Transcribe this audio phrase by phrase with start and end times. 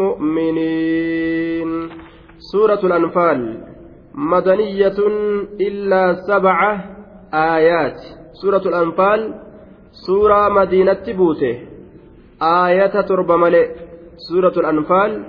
[0.00, 1.88] مؤمنين.
[2.38, 3.64] سورة الأنفال
[4.14, 4.98] مدنية
[5.60, 6.84] إلا سبعة
[7.34, 8.00] آيات.
[8.32, 9.34] سورة الأنفال
[9.90, 11.58] سورة مدينة بوته
[12.42, 13.68] آية تربة ملئ.
[14.16, 15.24] سورة الأنفال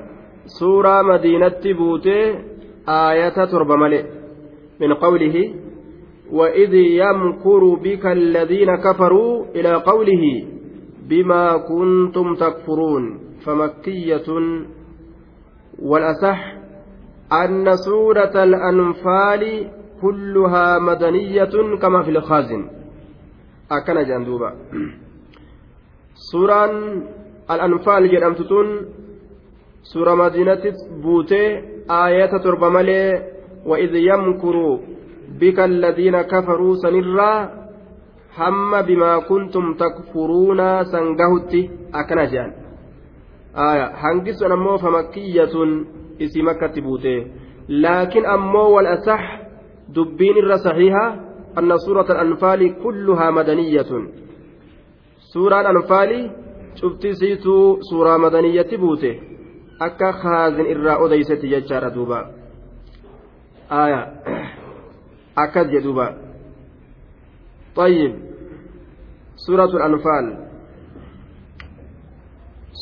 [0.46, 2.36] سورة مدينة بوته
[2.90, 4.04] آية تربة ملئ.
[4.82, 5.54] من قوله
[6.32, 10.46] وإذ يمكر بك الذين كفروا إلى قوله
[11.10, 13.29] بما كنتم تكفرون.
[13.46, 14.28] فمكية
[15.80, 16.54] والأصح
[17.32, 22.70] أن سورة الأنفال كلها مدنية كما في الخازن.
[23.72, 24.54] أكن جندوبا
[26.32, 26.66] سورة
[27.52, 28.68] الأنفال جرمتتون
[29.84, 30.64] سورة مدينة
[31.04, 31.46] بوتي
[31.92, 33.24] آية تربمالي
[33.66, 34.80] وإذ يمكر
[35.40, 37.60] بك الذين كفروا سنرا
[38.38, 41.54] هم بما كنتم تكفرون سنجهت
[41.94, 42.54] أكنجان
[43.56, 45.54] آية هنجس أمو فمكية
[46.22, 47.28] اسم مكة بوته
[47.70, 49.42] لكن أمو والأصح
[49.90, 51.08] دبين الر صحيحة
[51.58, 53.92] أن سورة الأنفال كلها مدنية
[55.34, 56.32] سورة الأنفال
[56.76, 59.20] شفتي سيتو سورة مدنية بوته
[59.82, 62.32] أكا خازن إرى أديست يجار دوبا
[63.72, 64.02] آية
[65.40, 66.08] akkas jedhuuba
[67.76, 68.14] طيب
[69.36, 70.49] سورة الأنفال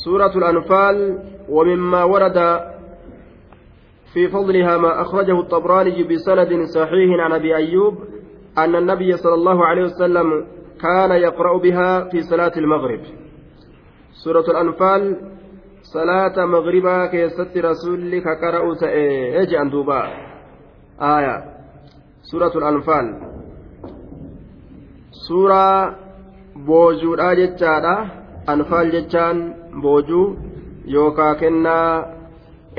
[0.08, 1.20] سورة الأنفال
[1.50, 2.38] ومما ورد
[4.14, 7.96] في فضلها ما أخرجه الطبراني بسند صحيح عن أبي أيوب
[8.58, 10.28] أن النبي صلى الله عليه وسلم
[10.82, 13.02] كان يقرأ بها في صلاة المغرب.
[14.24, 15.02] سورة الأنفال
[15.82, 20.02] صلاة مغربا كيست رسولك قرأوا تأجي أندوبا
[21.02, 21.58] آية.
[22.28, 23.08] suuratul anfaal
[25.12, 25.96] suuraa
[26.68, 27.94] boojuudha jechaadha
[28.54, 29.38] anfaal jechaan
[29.82, 30.26] boojuu
[30.96, 31.92] yookaa kennaa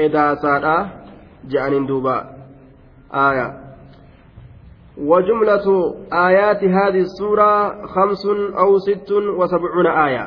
[0.07, 0.77] edaasaadha
[1.55, 2.17] je'aniin duuba
[3.25, 3.49] aaya
[5.11, 5.67] وجملة
[6.13, 8.23] آيات هذه السورة خمس
[8.63, 10.25] أو ست وسبعون آية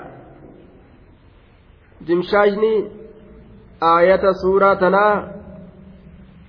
[2.07, 2.75] جمشاجني
[3.99, 5.07] آية سورة تنا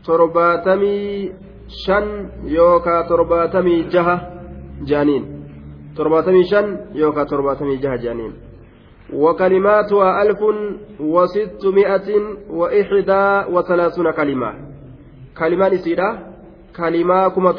[0.06, 1.32] ترباتمي
[1.72, 2.06] shan
[2.44, 4.14] yookaa torbaatamii jaha
[4.90, 5.24] jaaniin
[5.96, 8.34] torbaatamii shan yookaa torbaatamii jaha jaaniin
[9.12, 10.40] وكلماتها ألف
[11.00, 12.08] وستمائة
[12.50, 14.54] وإحدى وثلاثون كلمة.
[15.38, 16.18] كلمة نسيرة
[16.76, 17.52] كلمة كما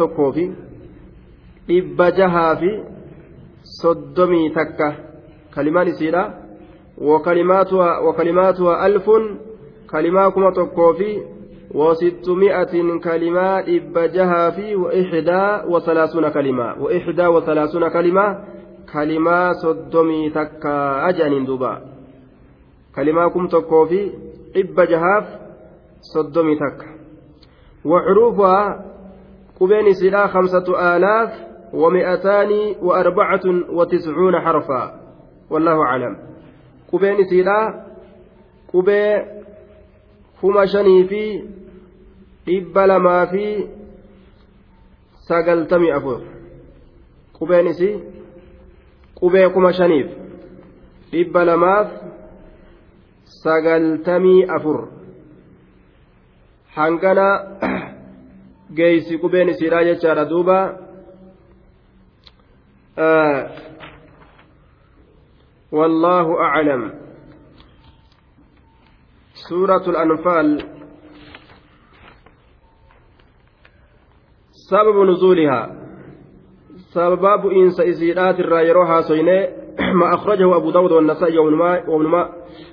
[1.67, 2.83] dhibba jahaa fi
[3.63, 4.95] soddomii takka
[5.55, 6.33] kalimaan isiidha
[6.97, 9.39] wakalimaatuha alfun
[9.87, 11.21] kalimaa kuma tokkoo fi
[11.73, 13.59] وستمائة كلمة.
[13.59, 16.81] إبجها في وإحدى وثلاثون كلمة.
[16.83, 17.89] وإحدى وثلاثون
[18.93, 21.81] كلمة كلمة صدمي تكا أجانين دوبا
[22.95, 24.11] كلمة كم تكو في
[24.55, 25.25] إبجهاف
[26.01, 26.89] صدمي تكا
[27.85, 28.85] وحروفها
[29.59, 31.31] قبين سلا خمسة آلاف
[31.73, 34.99] ومئتان وأربعة وتسعون حرفا
[35.49, 36.17] والله أعلم
[36.93, 37.85] قبين سلا
[38.73, 39.25] قبين
[40.41, 41.43] كما شني في
[42.45, 43.43] dhibba lamaa fi
[45.27, 46.21] sagaltamii afur
[47.37, 47.93] qubeen isii
[49.23, 50.09] qubee kuma shaniif
[51.11, 51.87] dhibba lamaaf
[53.43, 54.79] sagaltamii afur
[56.77, 57.27] hangana
[58.79, 60.59] geeysi qubeen isiidha jechaadha duuba
[65.71, 66.93] والله أعلم
[69.49, 70.47] سورة الأنفال
[74.69, 75.82] سبب نزولها
[76.93, 79.47] سبب إنس إزيدات الرايرو حاسيني
[79.99, 81.55] ما أخرجه أبو داود والنسائي وابن
[82.07, 82.29] ما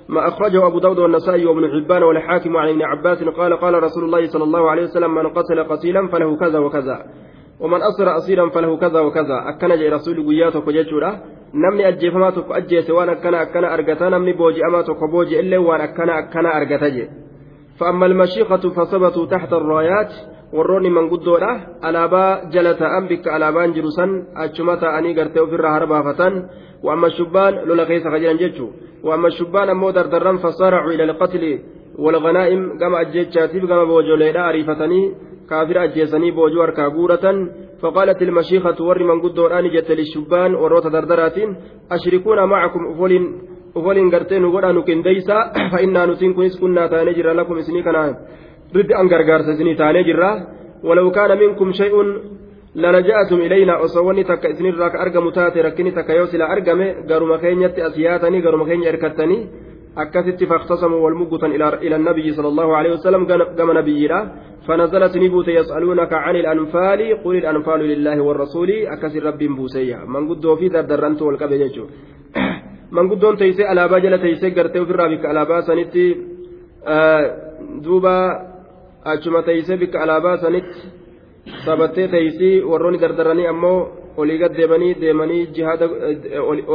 [0.09, 4.27] ما أخرجه أبو داود والنسائي وابن حبان والحاكم عن ابن عباس قال قال رسول الله
[4.27, 7.05] صلى الله عليه وسلم من قتل قتيلا فله كذا وكذا
[7.59, 9.49] ومن أسر أسيرا فله كذا وكذا.
[9.49, 11.19] أكن جاء رسول قياتك وجيتشورا
[11.53, 16.49] namni ajjeefamaa tokko ajjeese waan akkana akkana argata namni booji'amaa tokko booji'ellee waan akkana akkana
[16.49, 17.09] argata je
[17.79, 20.13] فأما المشيخة فثبتوا تحت الرايات
[20.55, 21.51] warroonni manguddoodha
[21.81, 26.33] alaabaa jala ta'an bikka alaabaan jiru san achuma ta'anii gartee ofirraa harbaafatan
[27.69, 31.51] lola keessa ka jiran jechuudha wa'amma shubbaan ammoo dardarran fasaaracuu ila alqatli
[31.97, 35.11] walganaa'im gama ajjechaatiif gama boojoleedha ariifatanii
[35.49, 37.37] kaafira ajjeesanii boojuu harkaa guuratan
[37.81, 41.37] فقالت المشيخة ور من قد وراني جت للشبان وروت دردرات
[41.91, 43.23] أشركونا معكم أفولين
[43.77, 45.37] أفولين قرتين وقرا نكن ديسا
[45.71, 47.55] فإنا نسين كنس كنا تانجر لكم
[48.75, 50.41] إسني كنا رد أن غرغار سني تانجر
[50.83, 51.93] ولو كان منكم شيء
[52.75, 58.41] للجأتم إلينا أصوني تك إسني راك أرقم تاتي ركني تك يوسلا أرقم قرم كينيت أسياتني
[58.41, 59.47] قرم كيني أركتني
[59.95, 64.31] akkasitti faktasamu wal muggutan ila annabiyyi sala allahu alehi wasalam gama nabiyyiidha.
[64.67, 70.69] فنزلت نبوت يسألونك عن الأنفال قل الأنفال لله والرسول أكس رب بوسيا من قد في
[70.69, 71.79] دردرنت والكبج
[72.91, 75.95] من قد تيسي على باجل تيسي قرتي في الرابك على باسنت
[77.83, 78.50] دوبا
[79.05, 80.65] أجمع تيسي بك على باسنت
[81.65, 83.77] sabattee teeysii warroonni dardaranii ammoo
[84.17, 85.85] olii gad deemanii deemanii jihaada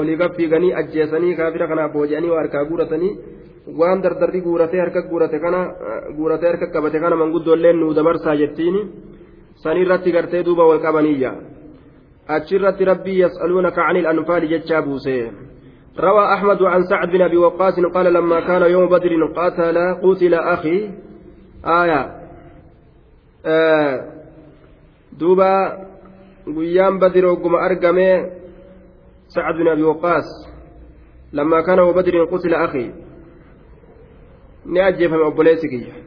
[0.01, 3.13] olii gad fiiganii ajjeesanii kaafira kanaaf booji'anii waa harkaa guuratanii
[3.81, 5.61] waan dardarri guuratee harka guurate kana
[6.17, 8.77] guuratee harka qabate kana manguddoolleen nuu dabarsaa jettiin
[9.65, 11.33] sanirratti gartee duuba wal qabaniyya
[12.37, 15.19] achirratti rabbii yas'aluunaka cani ilanfaali jechaa buuse
[16.07, 20.91] روى أحمد عن سعد بن أبي وقاص قال لما كان يوم بدر قاتل قتل أخي
[21.67, 22.01] آية
[23.47, 24.17] آه
[25.17, 25.81] duuba
[26.47, 28.09] guyyaan badri ogguma argame
[29.33, 30.29] sacad bin abi waqaas
[31.33, 32.91] lammaa kana wabadrin qutila akii
[34.73, 36.07] ni ajjeefame obboleessi kiyya.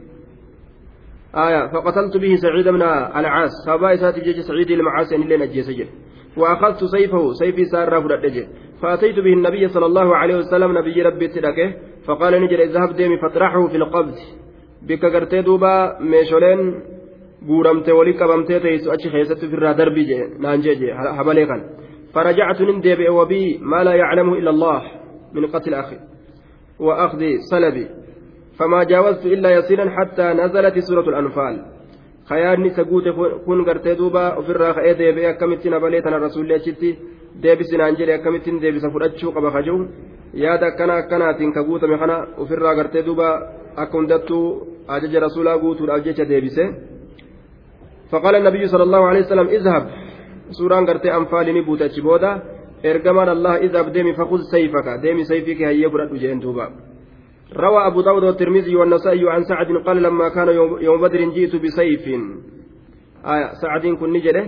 [1.36, 5.88] آية فقتلت به سعيد بن العاص فابا إساتي جيش سعيد المعاصي أن لين أجيس جل
[6.38, 7.90] وأخذت سيفه سيفي سار
[8.82, 11.74] فأتيت به النبي صلى الله عليه وسلم نبي ربي تلكه
[12.06, 14.16] فقال نجر اذهب ديمي فاطرحه في القبض
[14.88, 16.62] بك قرتي دوبا ميشولين
[17.48, 21.62] guuramte walii qabamtee teessu achi keessatti ofirraa darbii jee naan jee jee habalee kan
[22.14, 24.82] فرجعت نندب وبي ما لا يعلمه إلا الله
[25.34, 25.98] من قتل أخي
[26.80, 27.22] وأخذ
[27.52, 27.88] سلبي
[28.58, 31.56] فما جاوزت إلا يسيرا حتى نزلت سورة الأنفال
[32.30, 33.08] خياني سقوت
[33.46, 36.98] كن قرتي دوبا وفي الراخ ديبي أكمتنا بليتنا الرسول الله
[37.44, 39.84] deebisin aan jedhe akkamittiin deebisa fudhachuu qaba kajuun
[40.44, 43.28] yaada akkana akkanaatiin ka guutame kana ofirraa gartee duuba
[43.76, 44.46] akka hundattuu
[44.88, 46.66] ajaja rasuulaa guutuudhaaf jecha deebise
[48.12, 49.84] فقال النبي صلى الله عليه وسلم اذهب
[50.52, 52.32] سوران قرتي أنفال نبوت أجبودا
[52.86, 56.66] إرجمان الله اذهب ديمي فخذ سيفك ديمي سيفك هيا برد جين توبا
[57.54, 60.48] روى أبو داود والترمذي والنسائي عن سعد قال لما كان
[60.82, 62.06] يوم بدر جئت بسيف
[63.34, 64.46] آية سعد كن نجده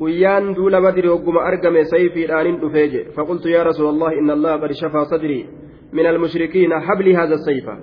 [0.00, 5.04] guyyaan duula badri hogguma argame sayfiidhaanin dhufeeje faqultu yaa rasuula allah inna allaha qad shafaa
[5.12, 5.46] sadrii
[5.92, 7.74] min almushrikiina habli haadha sayfa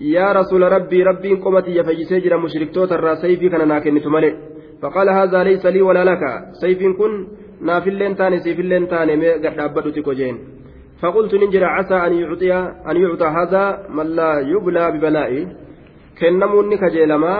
[0.00, 4.34] yaa rasuula rabbii rabbiin qomatiyya fayyisee jira mushriktoota irraa sayfii kana naa kennitu malee
[4.80, 7.12] faqaala haadhaa laysa lii walaa laka sayfiin kun
[7.60, 10.38] naafilleen taane siifilleen taane mee gadhaabbadhu xiqqo jeen
[11.00, 12.52] فقلت ننجر عسى أن يعطي
[12.90, 13.64] أن يعطى هذا
[13.96, 15.48] من لا يبلى ببلائي
[16.20, 17.34] كنموني كجيلما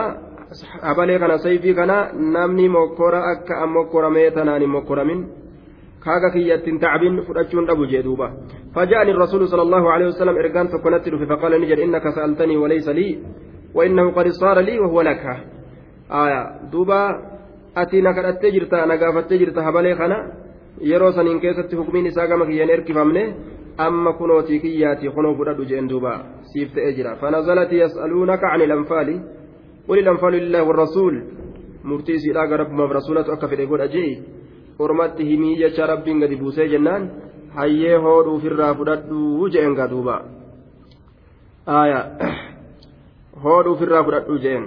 [0.82, 5.20] habalee kana sayfii kana namni mokkora akka ammokoramee tanaan hin mokkoramin
[6.04, 8.28] kaaga kiyyattiin tacbin fudhachuun dhabu jee duuba
[8.76, 13.08] فجاءني الرسول صلى الله عليه وسلم إرجان تكونت فقال نجر إنك سألتني وليس لي
[13.74, 15.24] وإنه قد صار لي وهو لك
[16.12, 17.02] آية دوبا
[17.76, 20.18] أتي نكرت تجرت أنا قافت تجرت هبلي خنا
[20.80, 23.22] yeroo saniin keessatti hukmiin isaa gama kiyyaan erkifamne
[23.78, 26.12] amma kunootii kiyyaati kunoo fudhadhu jeen duuba
[26.52, 29.14] siif ta'ee jira fanazalati yas'aluunaka ani lanfaali
[29.86, 31.16] quli lanfaalu lillaahi warrasuul
[31.84, 34.12] murtii isiidhaa gara rabbumaaf rasuulatu akka fedhe godha jee
[34.79, 37.09] ormatti himii jecha rabbiin gadi buusee jennaan
[37.55, 40.15] hayyee hoodhuuf irraa fudhadhuu jeen gaa duuba
[43.43, 44.65] hoodhuuf irraa fudhadhuu jeen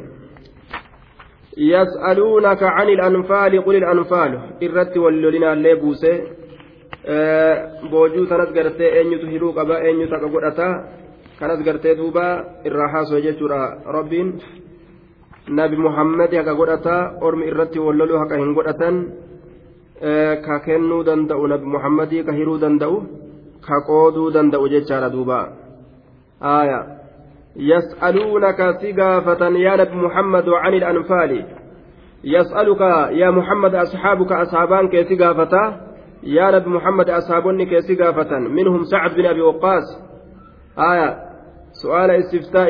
[1.56, 6.14] يسألونك عن الأنفال قل الأنفال إرت ولولنا اللي بوسي
[7.90, 10.66] boojuu tanas gartee eenyutu hiruu qaba eenyutu akka godhata
[11.38, 12.24] kanas gartee duuba
[12.64, 14.28] irraa haasoo jechuudha rabbiin
[15.48, 18.94] nabi muhammadi haka godhata ormi irratti walloluu haka hin godhatan
[20.45, 23.03] ka kennuu danda'u nabi muhammadii ka hiruu danda'u
[23.61, 25.39] ka qooduu danda'u jechaadha duuba.
[26.39, 26.99] Aya
[27.55, 31.45] يسألونك سقافة يا نبي محمد عن الأنفال
[32.23, 35.79] يسألك يا محمد أصحابك أصحابان كي سقافة
[36.23, 39.83] يا نبي محمد أصحابني كي سقافة منهم سعد بن أبي وقاص
[40.77, 41.17] آية
[41.71, 42.69] سؤال استفتاء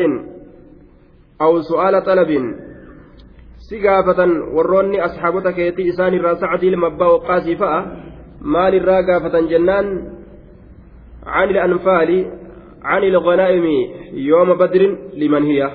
[3.68, 7.86] أو سؤال طلب سقافة وروني أصحابك كيتي إسان الرا سعد المبا وقاسي فأ
[8.40, 10.12] مال الراقافة جنان
[11.26, 12.26] عن الأنفال
[12.82, 13.64] عن الغنائم
[14.12, 15.70] يوم بدر لمن هي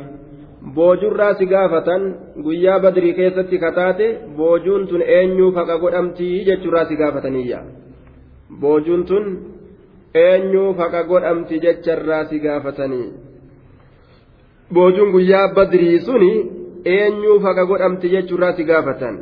[0.75, 7.63] boojurraa si gaafatan guyyaa badrii keessatti kataate boojuun tun eenyuuf haqa godhamtii jechuurraa si gaafataniyya
[8.59, 9.39] boojuun tun
[10.15, 13.13] eenyuuf haqa godhamti jecharraa si gaafatanii
[14.73, 16.51] boojuun guyyaa badrii suni
[16.84, 19.18] eenyuuf haqa godhamti jechuurraa si gaafatan?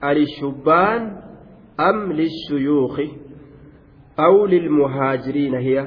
[0.00, 1.02] Alishubbaan
[1.76, 3.06] am lishuyuuki
[4.16, 5.84] aw lilmuhaajiriina hiya?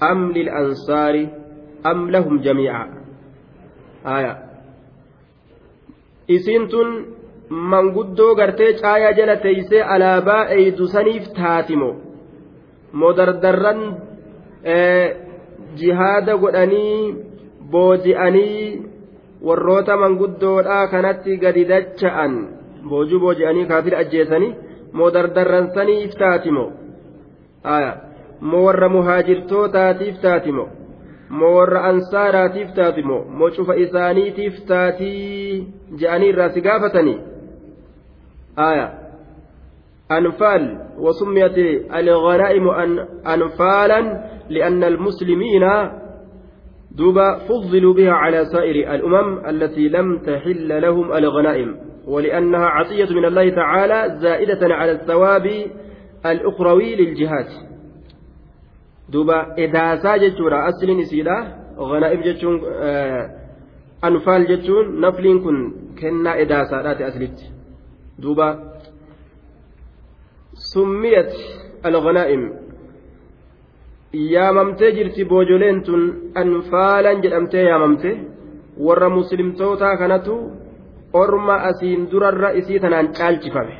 [0.00, 1.28] Am lilansaari?
[1.84, 3.02] Am lahum jamiica?
[4.04, 4.32] Aya.
[6.28, 6.88] Isiin tun
[7.50, 11.90] manguddoo gartee caayaa jala teeysee alaabaa eeydu saniif taatimo.
[12.92, 13.80] Modardarran
[15.76, 17.14] jihaada godhanii
[17.70, 18.82] booji'anii
[19.48, 22.34] warroota manguddoodhaa kanatti gadi dacha'an
[22.88, 24.54] boojuu booji'anii kaafira ajjeesanii
[25.00, 26.64] modardarran saniif taatimo
[28.50, 30.68] moo warra muhaajirtootaatiif taatimo
[31.38, 35.66] moo warra ansaaraatiif taatimo moo cufa isaaniitiif taatii
[36.02, 37.18] je'anii irraa si gaafatanii
[40.10, 41.58] أنفال وسميت
[41.94, 42.70] الغنائم
[43.26, 44.00] أنفالا
[44.50, 45.64] لأن المسلمين
[46.96, 51.76] دوبا فضلوا بها على سائر الأمم التي لم تحل لهم الغنائم
[52.06, 55.46] ولأنها عطية من الله تعالى زائدة على الثواب
[56.26, 57.46] الأخروي للجهاد.
[59.08, 63.30] دوبا إداسا جتورا أصل نسيلا غنائم جتون آه
[64.04, 67.38] أنفال جتون نفلين كن كنا إداسا لا أسلت
[68.18, 68.76] دوبا
[70.72, 71.32] summiyat
[71.84, 72.42] alghanaa'im
[74.12, 76.02] yaamamtee jirti boojoleen tun
[76.34, 78.10] anfaalan jedhamtee yaamamte
[78.86, 80.34] warra muslimtootaa kanatu
[81.12, 83.74] orma asiin durarra isii tanaan caalchifame.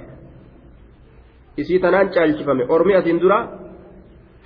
[1.57, 2.67] Isii tanaan caalchifame.
[2.69, 3.39] Ormi asiin dura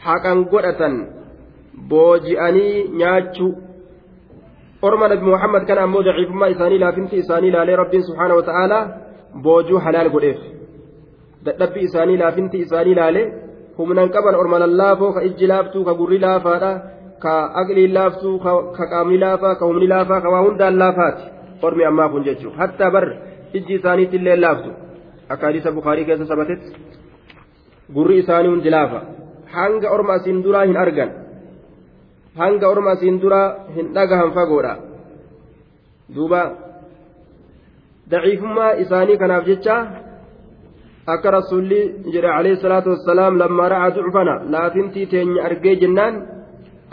[0.06, 0.94] haqan godhatan
[1.88, 3.52] booji'anii nyaachuu
[4.82, 8.88] orma nabi muhammad kana ammoo daciifummaa isaanii laafinti isaanii ilaalee rabbiin subhaana wa ta'aalaa
[9.42, 10.38] boojuu halaal godheef.
[11.44, 13.22] Dadhabbii isaanii laafinti isaanii laale
[13.78, 16.72] humnan qaban orma lallaafoo ka ijji laaftuu ka gurri laafaadha
[17.24, 18.36] ka aqliin laaftuu
[18.76, 21.24] ka qaamni laafaa ka humni laafaa ka waa hundaan laafaati.
[21.62, 22.56] Ormi ammaa kun jechuudha.
[22.56, 23.06] Hatta bar
[23.54, 24.70] ijji isaaniitti illee laaftu.
[25.28, 26.70] Akka hadiisa bukaarii keessa sabatetti
[27.94, 29.00] gurri isaanii hundi laafa.
[29.56, 31.10] Hanga orma asiin duraa hin argan.
[32.40, 34.76] Hanga orma asiin duraa hin dhagahan fagoodha.
[36.14, 36.42] Duuba
[38.10, 39.76] daciifummaa isaanii kanaaf jecha.
[41.06, 41.80] Akka rasuulli
[42.14, 46.14] jedhe alayhi salaatu wassalaam lammaa ra'aa ducfana laafintii teenya argee jennaan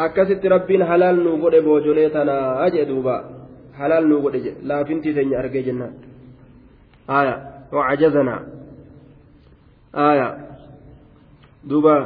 [0.05, 3.15] akkasitti rabbiin halaal nuu godhe boojolee tanaa jedhe duuba
[3.79, 5.93] halaal nuu godhe jedhe laafintii teenya argee jennaan
[7.19, 7.35] aya
[7.71, 8.41] wacajazanaa
[10.09, 10.27] aya
[11.69, 11.97] duuba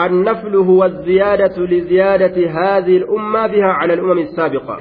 [0.00, 4.78] النفل هو الزيادة لزيادة هذه الأمة بها على الأمم السابقة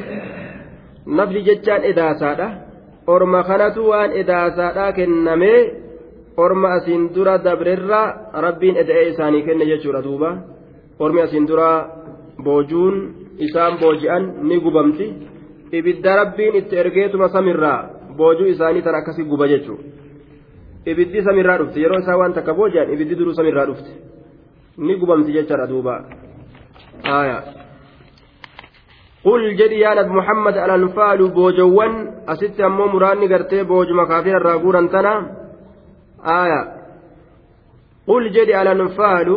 [1.08, 2.69] نفل جتان إذا ساده
[3.14, 5.60] orma kanatu waan edaasaadhaa kennamee
[6.44, 8.02] orma asiin dura dabrerra
[8.46, 10.30] rabbiin eda'ee isaanii kenne jechuudha duuba.
[11.00, 11.70] Ormi asiin dura
[12.46, 12.96] boojuun
[13.46, 15.08] isaan booji'an ni gubamti.
[15.72, 17.80] Ibidda rabbiin itti ergeetuma samirraa
[18.18, 19.84] boojuu isaanii tan akkasii guba jechuudha.
[20.92, 23.92] Ibiddi samirraa dhufte yeroo isaa waan takka booji'an ibiddi duruu samirraa dhufte
[24.78, 25.94] ni gubamti jechaadha duuba.
[27.04, 27.59] Aayaa.
[29.24, 31.94] Qul jedhi yaa nabi muhammad alanfaalu boojowwan
[32.34, 35.14] asitti ammoo muraanni gartee boojuma kaafira irraa guuran tana
[36.40, 36.60] aya
[38.10, 39.36] qul jedhi alanfaalu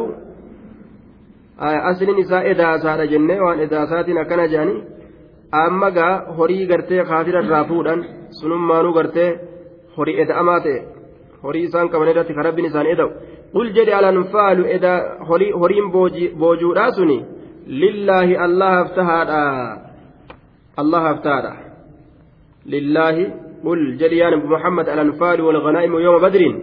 [1.90, 4.76] asliin isaa edaasaadha jenne waan edaasaatiin akkana jedhani
[5.64, 8.00] amma gaa horii gartee kaafira irraa fuudhan
[8.40, 9.30] sunummaanuu gartee
[9.96, 10.78] horii eda'amaa ta'e
[11.44, 13.10] horii isaan qaban irratti kan rabbiin isaan eda'u
[13.54, 14.62] qul jedhi alanfaalu
[15.60, 15.86] horiin
[16.40, 17.18] boojuudhaa suni
[17.69, 19.42] allahaaf tahaadha
[20.76, 21.54] allahaaf tahaadha
[22.66, 23.25] lillaahi
[23.62, 26.57] qul jedhi yaa nabi muhammad alanfaalu walganaa'imu yooma badriin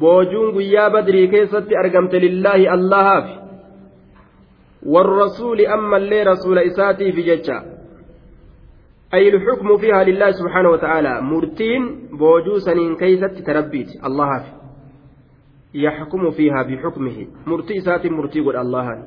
[0.00, 3.26] boojuun guyyaa badrii keessatti argamte lillaahi allahaaf
[4.86, 7.62] والرسول أما اللي رسول إساتي في جتة
[9.14, 14.44] أي الحكم فيها لله سبحانه وتعالى مرتين بوجوسا كيست تربيت الله
[15.74, 19.02] يحكم فيها بحكمه مرتي إساتي مرتي قل الله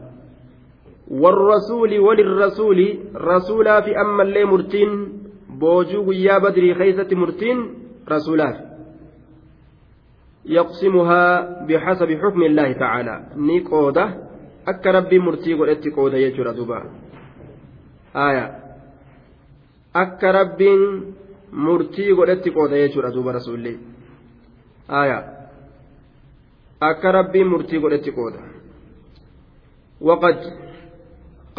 [1.09, 4.89] والرسول وللرسول رسولا في أما اللي مرتين
[5.49, 7.57] بوجو يا بدري خيسة مرتين
[8.09, 8.57] رسولات.
[10.45, 11.23] يقسمها
[11.65, 13.15] بحسب حكم الله تعالى.
[13.35, 14.05] نيكودا
[14.67, 16.83] أك ربي مرتي قلت قودا يجرى دبا
[18.15, 18.45] آية.
[19.95, 20.69] أك ربي
[21.53, 23.77] مرتي قلت قودا يجرى دبا رسول الله
[24.89, 25.19] آية.
[26.83, 28.41] أك ربي مرتي قلت قودا
[30.01, 30.68] وقد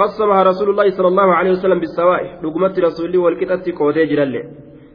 [0.01, 4.35] قسمها رسول الله صلى الله عليه وسلم بالسواء لقمت رسول والكتة قوتي جلال.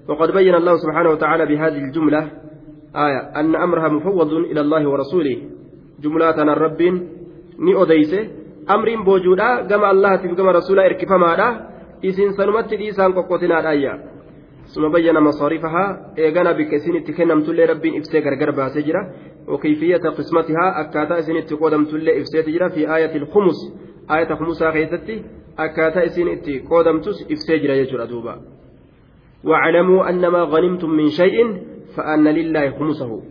[0.09, 2.21] وقد بين الله سبحانه وتعالى بهذه الجملة
[3.05, 5.37] آية أن أمرها مفوض إلى الله ورسوله.
[6.03, 6.81] جملة الرب
[7.57, 8.29] ni odeyse
[8.67, 11.47] amriin boojuudha gama allahatiif gama rasuulaa erkifamaadha
[12.01, 13.93] isin sanumatti dhiisaan qoqqotinaadhaayya
[14.65, 19.01] ثم بين مصاريفها إيغانا بك إسين اتكنم تلي ربين إفسي غرغر باسي جرا
[19.47, 23.59] وكيفية قسمتها أكاتا إسين اتقودم تلي إفسي جرا في آية الخمس.
[24.11, 25.23] آية خمسة خيستي
[25.59, 28.41] أكاتا إسين اتقودم تس إفسي جرا يجرا دوبا.
[29.43, 31.37] واعلموا أن ما غنمتم من شيء
[31.95, 33.21] فأن لله خمسه.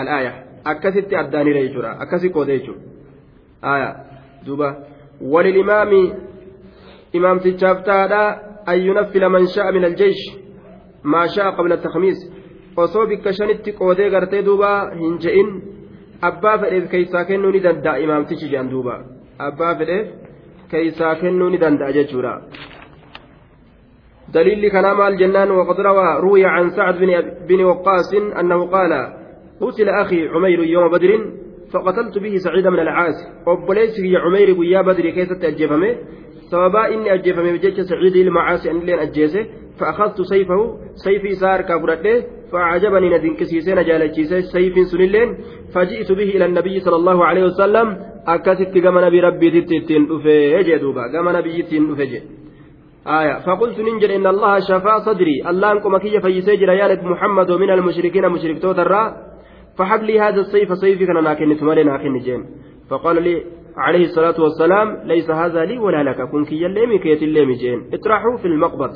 [0.00, 2.74] الآية أكست أداني ريجرا أكسي كوديجو
[3.64, 3.96] آية
[4.46, 4.86] دوبا.
[5.20, 6.12] وللإمام
[7.16, 8.28] إمام تجابتا
[8.68, 10.20] أن ينفل من شاء من الجيش
[11.04, 12.32] ما شاء قبل التخميس.
[12.76, 14.68] osoo bikka shanitti qoodee gartee duuba
[15.00, 15.48] hin je'in
[16.28, 18.94] abbaa fedheef keeysaa kennuu ni danda'a imaamtichi jedhan duuba
[19.38, 20.06] abbaa fedheef
[20.70, 22.34] keeysaa kennuu ni danda'a jechuudha.
[24.32, 27.10] دليل كلام الجنان وقد روى روي عن سعد بن,
[27.48, 28.92] بن وقاص أنه قال
[29.60, 31.10] قتل أخي عمير يوم بدر
[31.72, 33.14] فقتلت به سعيد من العاص
[33.46, 35.96] وبليس يا عمير ويا بدر كيف تأجفمه
[36.50, 39.46] سببا إني أجفمه بجيش سعيد المعاصي أن لين أجيسه
[39.78, 45.28] فأخذت سيفه سيفي سار كابرته فأعجبني ندين كسيسين جالتشيسه سيف سنلين
[45.74, 51.12] فجئت به إلى النبي صلى الله عليه وسلم أكثت كما نبي ربي تتين أفه جدوبا
[51.12, 52.22] كما نبي تتين أفه
[53.06, 58.28] آية فقلت ننجل إن الله شفا صدري الله أنكم كي فيسجر يا محمد ومن المشركين
[58.28, 58.92] مشرك توتر
[59.78, 62.46] فحب لي هذا السيف سيفي كان ناكن ثمالي ناكن جين
[62.90, 63.44] فقال لي
[63.76, 68.36] عليه الصلاة والسلام ليس هذا لي ولا لك كن كي الليمي كيت الليمي جين اطرحوا
[68.36, 68.90] في المقبض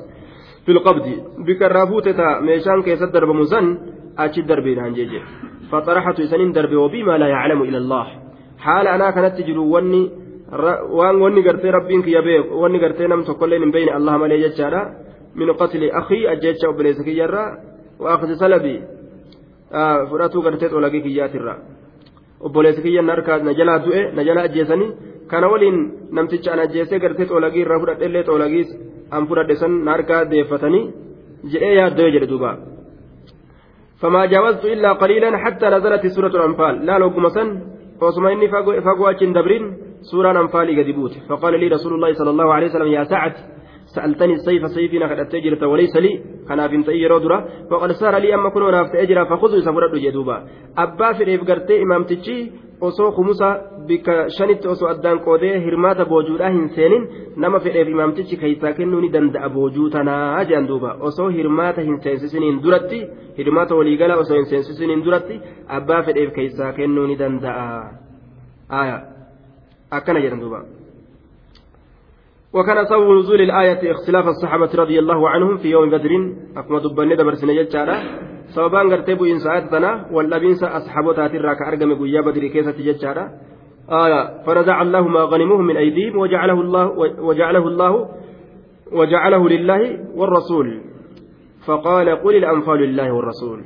[0.67, 1.07] في القبض
[1.47, 3.79] بكرافوت تا ميشان كيس الدرب مزن
[4.19, 5.21] أتش الدربين عن جيجي
[5.71, 8.07] فطرحت سنين درب وبما لا يعلم إلى الله
[8.67, 10.03] حال أنا كانت تجلو وني
[10.99, 14.83] waan wanni gartee rabbiin kiyya beeku wanni gartee nam tokkolleen hin beeyne allah malee jechaadha
[15.35, 17.43] min qatli akhii ajjecha obboleessa kiyyarra
[17.99, 18.81] wa akhdi salabii
[20.11, 21.55] fudhatuu gartee xoolagii kiyyaatirra
[22.41, 24.91] obboleessi kiyya harkaa na jalaa du'e na jalaa ajjeesanii
[25.31, 25.79] kana waliin
[26.13, 28.71] namticha an ajjeesee gartee xoolagii irraa fudhadhellee xoolagiis
[29.11, 30.85] an fudhadhe san na harkaa deeffatanii
[31.53, 32.53] jedhee yaaddoo jedhe duuba
[34.01, 37.11] فما جاوزت إلا قليلا حتى نزلت سورة الأنفال لا لو
[38.03, 38.49] وصما إني
[38.81, 39.77] فقوة دبرين
[40.11, 40.89] سورة الأنفال قد
[41.29, 43.33] فقال لي رسول الله صلى الله عليه وسلم يا سعد
[43.97, 46.13] سألتني السيف سيفنا قد أتجرت وليس لي
[46.49, 47.39] كان في تأجر درا
[47.71, 50.37] وقد صار لي أما كنوا نافت أجرا فخذوا سفرت جدوبا
[50.79, 52.39] أبا في إفقرتي إمام تجي
[52.81, 57.09] osoo kumusa bika shanitti osoo addaan qoodee hirmaata boojuudhaa hin seenin
[57.45, 62.63] nama fedheef imaamtichi keeysaa kennuu ni danda'a boojuu tanaa jedhan duuba osoo hirmaata hin seensisiniin
[62.63, 63.03] duratti
[63.39, 65.41] hirmaata waliigala osoo hin seensisiniin duratti
[65.81, 67.67] abbaa fedheef keeysaa kennuu ni danda'a
[69.91, 70.76] akkana jedhan duuba.
[72.57, 76.11] وكان سبب نزول الآية اختلاف الصحابة رضي الله عنهم في يوم بدر.
[76.57, 77.97] أكما دبني دبر سنة جتشارا
[78.47, 83.31] سببان قرتبو إن ساعتنا واللبين أصحابه تاتر راك أرقم قويا بدر كيسة جتشارا
[83.91, 84.43] آية.
[84.47, 86.87] فرزع الله ما غنموه من أيديهم وجعله الله
[87.21, 88.09] وجعله الله
[88.93, 89.83] وجعله لله
[90.15, 90.81] والرسول.
[91.67, 93.61] فقال قل الأنفال لله والرسول.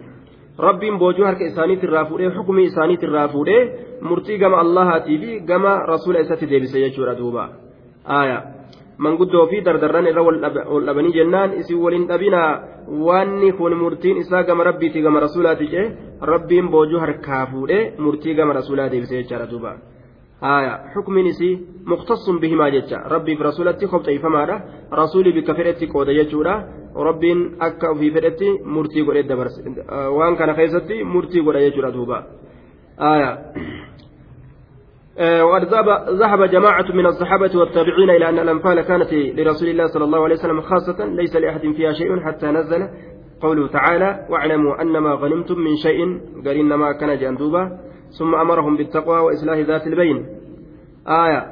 [0.61, 3.73] رب بوجو هرك إسانيت الرافوري حكم إسانيت الرافوري
[4.03, 7.49] مرتي كما الله تيبي كما رسول إساتي ديبس يجورا دوبا.
[8.07, 8.60] آية.
[9.05, 10.39] Manguddoo fi dardarran irra wal
[10.89, 12.51] dhabanii jennaan isin waliin dhabinaa
[13.07, 15.87] waanni kun murtiin isaa gama rabbiiti gama rasuulaati jee
[16.33, 19.73] rabbiin boojuu harkaa fuudhee murtii gama rasuulaa deebisee jechaadha duuba
[20.95, 21.55] xukmiin isii
[21.93, 24.57] muktasun bihimaa jecha rabbiif rasuulatti kobxeeffamaadha
[25.03, 26.55] rasuulii bikka fedhetti qooda jechuudha
[27.09, 29.61] rabbiin akka ofii fedhetti murtii godhee dabarse
[30.19, 32.19] waan kana keessatti murtii godha jechuudha duuba
[33.05, 33.31] haya
[35.19, 35.65] وقد
[36.11, 40.61] ذهب جماعة من الصحابة والتابعين إلى أن الأنفال كانت لرسول الله صلى الله عليه وسلم
[40.61, 42.89] خاصة ليس لأحد فيها شيء حتى نزل
[43.41, 47.79] قوله تعالى واعلموا أن ما غنمتم من شيء قال إنما كان جندوبا
[48.19, 50.27] ثم أمرهم بالتقوى وإصلاح ذات البين.
[51.09, 51.47] آية.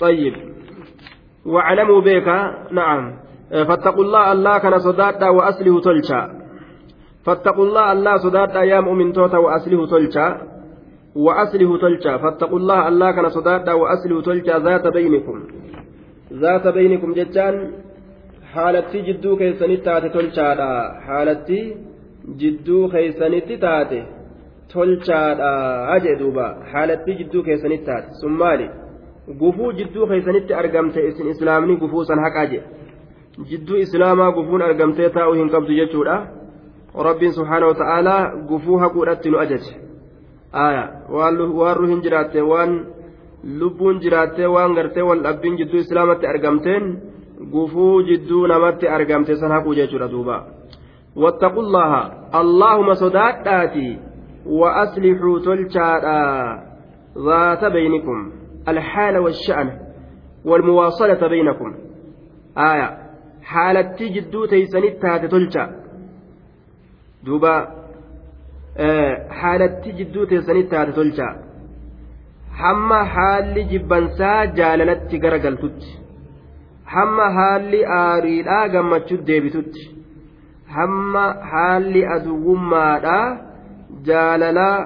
[0.00, 0.34] طيب.
[1.46, 2.28] واعلموا بك
[2.72, 3.16] نعم.
[3.50, 6.46] فاتقوا الله الله كان صداتا وأسله تلشا
[7.24, 10.55] فاتقوا الله الله صداتا يا مؤمن توتا وأسله تلشا
[11.24, 15.36] وأصله تلجا فاتقوا الله الله كان صدادا وأصله تلجا ذات بينكم
[16.42, 17.54] ذات بينكم جتان
[18.52, 20.70] حالتي جدو كيساني تاتي تلجادا
[21.06, 21.60] حالتي
[22.40, 24.02] جدو كيساني تاتي
[24.72, 25.50] tolchaadha
[25.90, 28.66] haje duuba haalatti jidduu keessanitti taate sun maali
[29.40, 35.38] gufuu jidduu keessanitti argamte isin islaamni gufuu san haqaa jedhe jidduu islaamaa gufuun argamtee taa'uu
[35.40, 36.16] hin qabdu jechuudha
[37.08, 39.85] rabbiin subhaana wa ta'aalaa gufuu haquudhatti nu ajaje
[40.56, 42.72] waan ruhin jiraatte waan
[43.60, 46.84] lubbuun jiraattee waan gartee wal dhabbiin jidduu islaamatti argamteen
[47.52, 50.36] gufuu jidduu namatti argamte san haquu jechuudha duuba
[51.24, 52.00] wattaqullaha
[52.42, 53.88] allaahuma sodaadhaati
[54.60, 56.18] wa aslixuu tolchaadha
[57.28, 58.32] zaata baynikum
[58.66, 59.86] alhaala washa'ana
[60.46, 61.74] والمواصلة بينكم
[62.58, 62.88] آية
[63.42, 65.64] حالتي جدو تيسني تاتي تلشا
[67.24, 67.68] دوبا
[68.84, 71.34] Eh, haalatti jidduu teessanitti taate tolchaa
[72.62, 75.88] hamma haalli jibbansaa jaalalatti garagaltutti.
[76.94, 79.86] Hamma haalli aariidhaa gammachuu deebitutti.
[80.76, 83.24] Hamma haalli aduwwummaadhaa
[84.10, 84.76] jaalalaa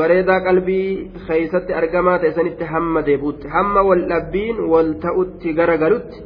[0.00, 0.90] bareedaa qalbii
[1.28, 6.24] keeysatti argamaa ta'esanitti hamma deebuutti hamma wal dhabbiin wal ta'utti garagalutti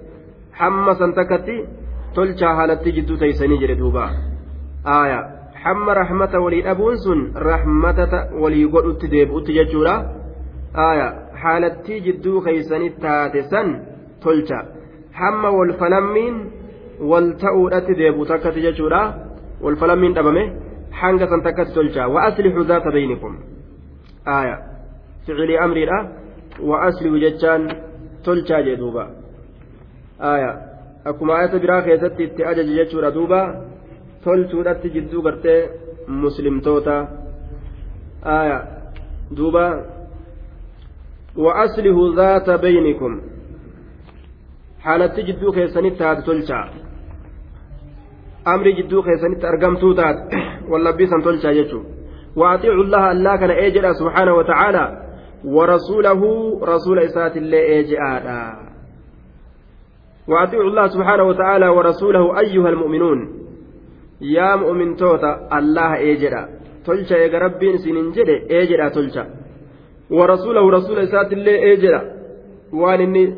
[0.63, 1.61] hamma san takkatti
[2.15, 4.11] tolchaa haalatti jidduu teeysanii jedhe duuba.
[4.97, 5.25] Aayaa.
[5.65, 7.21] Hamma rahmata walii dhabuun sun
[7.51, 9.97] rahmatata walii godhutti deebi'utti jechuudha.
[11.43, 13.71] haalattii jidduu keeysanitti taate san
[14.25, 14.59] tolcha
[15.21, 16.37] hamma walfalammiin
[17.11, 19.01] wal ta'uudhatti deebu takkati jechuudha
[19.65, 20.45] walfalammiin dhabame
[21.01, 23.37] hanga san takkatti tolcha wa aslixu zaata baynikum
[25.27, 25.99] ficilii amriidha
[26.71, 27.69] wa aslihu jechaan
[28.29, 29.05] tolchaa jee duuba
[31.05, 33.41] akkuma ayata biraa keessatti itti ajaje jechuudha duuba
[34.25, 35.71] tolchuudhatti jidduu gartee
[36.09, 37.09] muslimtoota.
[38.23, 38.59] Aya
[39.37, 39.67] duuba.
[41.37, 43.21] وأصله ذات بينكم
[44.81, 46.69] حالتي جدو كيسانيت هذا تلشا
[48.47, 50.17] أمري جدو كيسانيت أرقمتو تات
[50.69, 51.83] واللبيسا تلشا يجو
[52.37, 55.03] وأطيعوا الله الله كان إيجرا سبحانه وتعالى
[55.45, 56.21] ورسوله
[56.63, 58.57] رسول إسات الله إيجآدا
[60.29, 61.25] وأطيعوا الله سبحانه
[64.25, 66.49] وتعالى ورسوله أيها المؤمنون يا مؤمن توتا الله إيجرا
[66.87, 69.27] تلشا يا ربين سننجد إيجرا تلشا
[70.11, 72.03] ورسوله رسول إسات الله إجرا
[72.73, 73.35] وان إني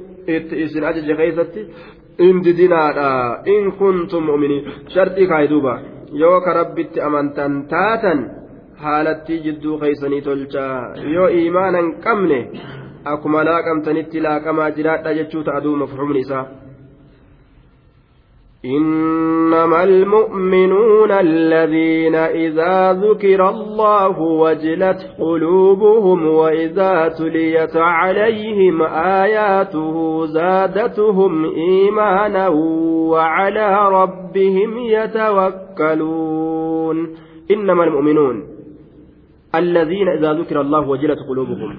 [0.65, 1.69] إسن أجج خيستي
[2.21, 8.45] إن ددنادا إن كنتم مؤمنين شرطي كايدوبا يوك ربت أمنتن تاتا
[8.85, 12.51] haalatti jidduu keeysanii tolchaa yoo iimaanan qabne
[13.05, 16.64] akkuma laaqamtanitti laaqamaa jiraadha jechuu ta'a duuma mafhuumni isaa.
[18.65, 28.83] إنما المؤمنون الذين إذا ذكر الله وجلت قلوبهم وإذا تليت عليهم
[29.23, 32.49] آياته زادتهم إيمانا
[33.13, 36.17] وعلى ربهم يتوكلون.
[37.51, 38.45] إنما المؤمنون
[39.55, 41.77] الذين إذا ذكر الله وجلت قلوبهم.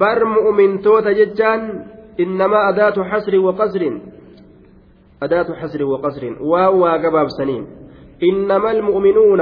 [0.00, 1.84] بر مؤمن توت ججان
[2.20, 4.15] إنما أداة حسر وقصر.
[5.26, 6.24] أداة حسر وقصر.
[6.40, 7.66] واو قباب سنين.
[8.22, 9.40] إنما المؤمنون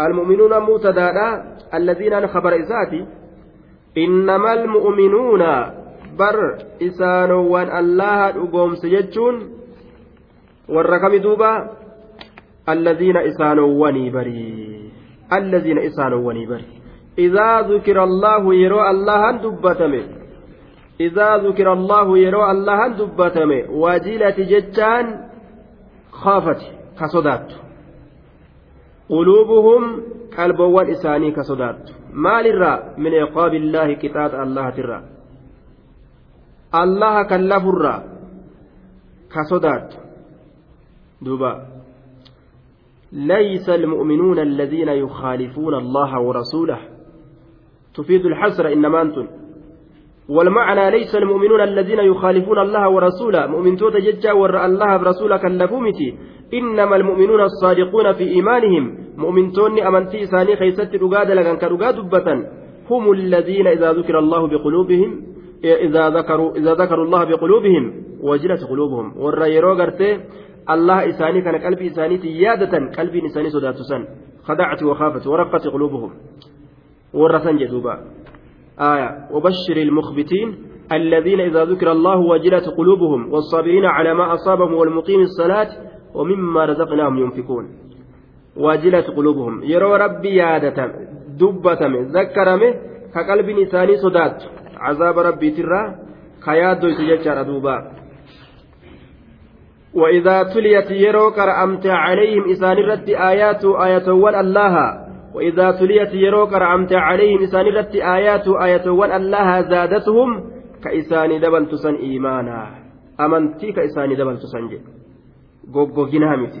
[0.00, 1.28] المؤمنون متدادا
[1.74, 3.06] الذين خبر إساتي.
[3.98, 5.42] إنما المؤمنون
[6.18, 6.38] بر
[6.82, 9.36] إسانو وان الله أقوم سججون.
[10.68, 11.70] والرقم دوبا.
[12.68, 14.90] الذين إسانو وني بري.
[15.32, 16.68] الذين إسانو وني بري.
[17.18, 20.15] إذا ذكر الله يرى الله دبتمه.
[21.00, 25.28] إذا ذكر الله يرى الله دبتم وجلت جتان
[26.10, 26.62] خافت
[27.00, 27.52] كصدات.
[29.08, 30.02] قلوبهم
[30.38, 31.90] قلبوان إساني كصدات.
[32.12, 35.02] ما للرا من عقاب الله كتاب الله ترى.
[36.74, 38.02] الله كلف الرا
[39.34, 39.94] كصدات.
[41.22, 41.66] دوبا.
[43.12, 46.78] ليس المؤمنون الذين يخالفون الله ورسوله.
[47.94, 49.26] تفيد الحسرة إنما أنتم.
[50.28, 53.46] والمعنى ليس المؤمنون الذين يخالفون الله ورسوله.
[53.46, 56.08] مؤمن توتا ججا ور الله برسوله كلفومتي
[56.54, 58.84] إنما المؤمنون الصادقون في إيمانهم.
[59.16, 61.96] مؤمن توني أمنتي إساني خيست رقاد لغن كرقاد
[62.90, 65.10] هم الذين إذا ذكر الله بقلوبهم
[65.64, 67.84] إذا ذكروا إذا ذكروا الله بقلوبهم
[68.22, 69.06] وجلت قلوبهم.
[69.18, 69.72] ور يرو
[70.70, 74.04] الله إساني كان قلبي إساني تيادة قلبي إساني صدات سن
[74.44, 76.10] خدعت وخافت ورقت قلوبهم.
[77.14, 77.94] ورثن جدوبا
[78.80, 79.28] آية.
[79.32, 80.58] وبشر المخبتين
[80.92, 85.68] الذين إذا ذكر الله وجلت قلوبهم والصابرين على ما أصابهم والمقيم الصلاة
[86.14, 87.68] ومما رزقناهم ينفقون.
[88.56, 89.62] وجلت قلوبهم.
[89.64, 90.92] يرى ربي يادة
[91.28, 91.96] دبتم.
[91.96, 92.74] ذكرمه
[93.14, 94.42] كقلب إنساني صدات.
[94.76, 95.94] عذاب ربي ترى
[96.44, 97.92] كياد يتججر دوبا.
[99.94, 105.05] وإذا تليت يرو كرأمت عليهم إسان الرد آيات آية الله.
[105.36, 110.28] وإذا تليت يروك رعمت عليهم إسان رت آيات آيات وأن الله زادتهم
[110.84, 112.60] كإسان دبل تسن إيمانا.
[113.20, 114.64] أمنتي كإسان دبل تسن
[115.66, 116.60] goggogina miti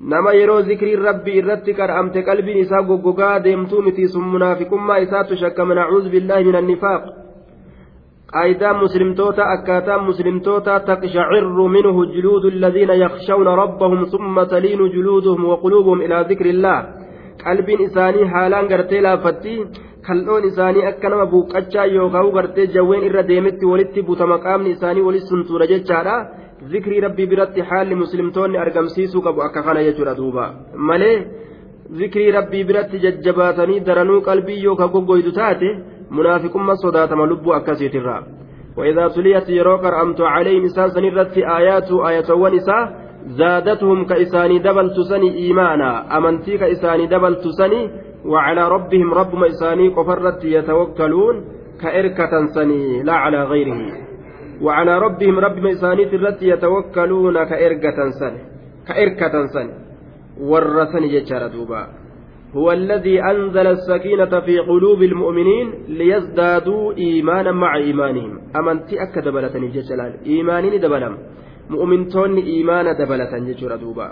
[0.00, 5.78] nama yeroo zikrii rabbii irratti qar'amte qalbiin isaa goggogaa deemtuu miti sun munaafiqummaa isaattu shakkama
[5.80, 7.04] nacuudhu billaahi min annifaaq
[8.34, 16.26] قايدان مسلمتوتا أكاتان مسلمتوتا تقشعر منه جلود الذين يخشون ربهم ثم تلين جلودهم وقلوبهم إلى
[16.30, 16.78] ذكر الله.
[17.43, 19.55] qalbiin isaanii haalaan gartee laafatti
[20.07, 25.25] kal'oon isaanii akka nama buuqqachaa yookaan gartee jawween irra deemetti walitti butama qaamni isaanii walis
[25.31, 26.15] suntuudha jechaadha
[26.73, 30.45] zikrii rabbii biratti haalli muslimtoonni argamsiisuu qabu akka kana jechuudha duuba
[30.91, 31.17] malee
[31.99, 35.75] zikrii rabbii biratti jajjabaatanii daranuu qalbii yookaan goggoydu taate
[36.17, 38.23] munaafiqummaa sodaatama lubbuu akkasiitirraa.
[38.77, 42.83] وإذا تليت يروك أمت عليهم إسان سنرت آيات آية ونساء
[43.28, 47.90] زادتهم كإساني دبل تسني إيمانا أمنتي كإساني دبل تسني
[48.24, 51.44] وعلى ربهم رب ما إساني قفرت يتوكلون
[51.82, 53.80] كإركة سني لا على غيره.
[54.62, 58.40] وعلى ربهم رب ما إساني ترت يتوكلون كإركة سني
[58.88, 59.74] كإركة سني.
[60.40, 61.86] ورثني جتشار دوبا.
[62.56, 68.40] هو الذي أنزل السكينة في قلوب المؤمنين ليزدادوا إيمانا مع إيمانهم.
[68.56, 71.18] أمنتي أكد بلتني جتشلال إيمانين دبلم.
[71.74, 74.08] مؤمنتون إيمانا دبلة ججر دوبا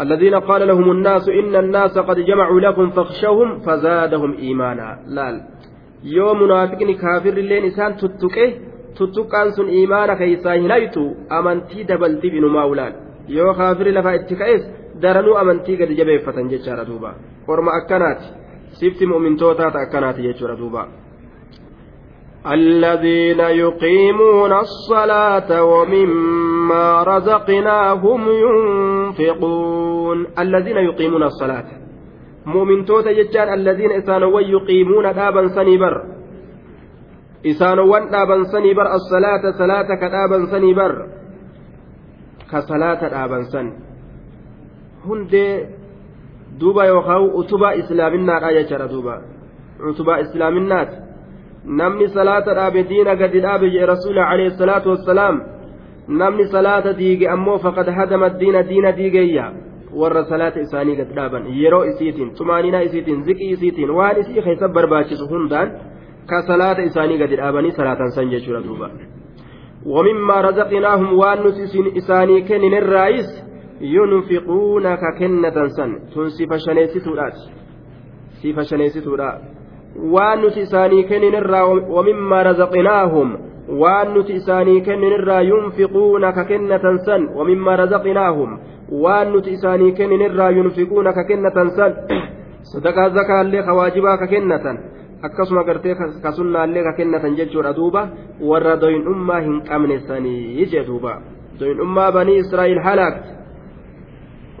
[0.00, 5.36] الذين قال لهم الناس إن الناس قد جمعوا لكم فاخشوهم فزادهم إيمانا لال
[6.04, 8.50] يوم منافقني كافر اللين إسان تتكه
[8.98, 11.02] tuttuqqaan sun imaana keessaa hin haytu
[11.36, 12.94] amantii dabaltii binumaa ulaan
[13.36, 14.62] yoo kaafiri lafa itti ka'es
[15.02, 17.14] daranuu amantii gadi jabeeffatan jechaadha duuba
[17.54, 18.28] orma akkanaati
[18.80, 20.82] sifti mu'mintootaata akkanaati jechuudha duuba.
[22.46, 30.26] الذين يقيمون الصلاة ومما رزقناهم ينفقون.
[30.38, 31.64] الذين يقيمون الصلاة.
[32.46, 36.04] مؤمن توتا جتان الذين إسانوا يقيمون دابا سنبر
[37.46, 41.06] إسانوا دابا سنبر الصلاة صلاة كدابا سنبر
[42.50, 43.72] كصلاة دابا سن.
[45.06, 45.66] هندي
[46.58, 49.22] دوبا يوخاو أتبا إسلامنا رأي دوبا.
[49.80, 51.01] أتبا إسلامنا
[51.64, 55.40] namni salaata dhaabe diina gadi dhaabe jee rasuuli alayhi salaatu wassalaam
[56.08, 59.46] namni salaata diige ammoo faqad hadama diina diina diigeeyya
[59.94, 65.28] warra salaata isaanii gad dhaaban yeroo isiitiin xumaaninaa isiitiin ziqii isiitiin waan isii keessa barbaachisu
[65.32, 65.72] hundaan
[66.26, 68.90] ka salaata isaanii gadi dhaabanii salaatan san jechuudha duuba
[69.86, 71.38] ومما رزقناهم وان
[71.98, 73.44] إساني كن الرئيس
[73.80, 77.36] ينفقون ككنة سن تنسف شنيستورات
[78.42, 79.51] سيف شنيستورات
[79.96, 83.32] waan nuti isaanii kennin irraa wamimmaa razaqinaahum
[83.80, 88.58] waan nuti isaanii kennin irraa yunfiquuna ka kennatan san wamimmaa razaqinaahum
[89.02, 91.92] waan nuti isaanii kennin irraa yunfiquuna ka kennatan san
[92.72, 94.78] sadaqaa zakaallee ka waajibaa ka kennatan
[95.22, 98.08] akkasuma gartee ka sunnaallee ka kennatan jechuudha duuba
[98.40, 101.20] warra doyin'ummaa hin qabne sanii jee duuba
[101.60, 103.41] doyin'ummaa banii israa'il halaakte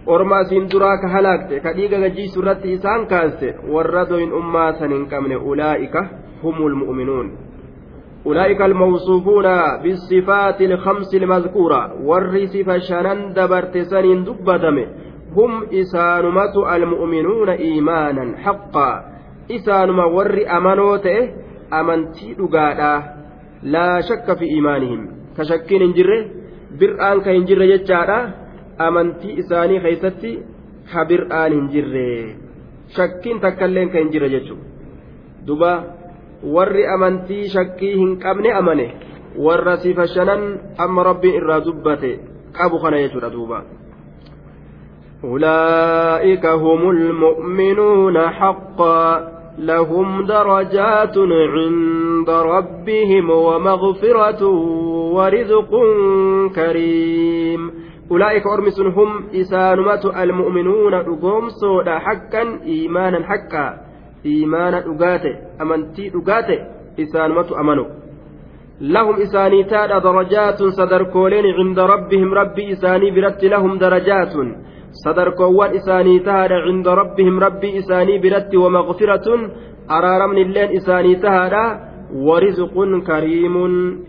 [0.06, 4.92] orma asiin duraa ka halaakte ka dhiiga gajjiisu irratti isaan kaaste warra doyin ummaa san
[4.92, 6.06] hin qabne ulaa'ika
[6.42, 7.30] humul mu'minuun.
[8.26, 9.46] أولئك الموصوفون
[9.82, 14.76] بالصفات الخمس المذكورة والرسف شنن دبرت سنين دبدم
[15.36, 19.04] هم إسانمة المؤمنون إيمانا حقا
[19.50, 21.06] إسانما ور أمنوت
[21.72, 22.94] أمنتي دقادا
[23.62, 25.00] لا شك في إيمانهم
[25.38, 26.20] كشكين انجره
[26.80, 28.18] برآن كإنجر جتشادا
[28.78, 30.32] amantii isaanii keessatti
[30.94, 32.06] habir'aan hin jirre
[32.96, 35.72] shakkiin takkaillee kan hin jirre jechuudha duba
[36.56, 38.88] warri amantii shakkii hin qabne amane
[39.46, 40.42] warra sifa shanan
[40.86, 42.12] amma rabbiin irraa dubbate
[42.52, 43.62] qabu kana jechuudha duuba.
[45.24, 54.46] أولئك هم المؤمنون حقا لهم درجات عند ربهم ومغفرة
[55.14, 55.70] ورزق
[56.54, 57.70] كريم
[58.12, 63.66] أولئك أرمس هم إسانمة المؤمنون أقوم سودا حقا إيمانا حقا
[64.26, 66.58] إيمانا أقاته أمنتي أقاته
[67.02, 67.88] إسانمة أمنوا
[68.80, 74.32] لهم إساني تاد درجات صدركولين عند ربهم ربي إساني برت لهم درجات.
[75.04, 79.26] صدركوان إساني تاد عند ربهم ربي إساني برت ومغفرة.
[79.90, 81.54] أرارم اللين إساني تاد
[82.26, 82.74] ورزق
[83.06, 83.56] كريم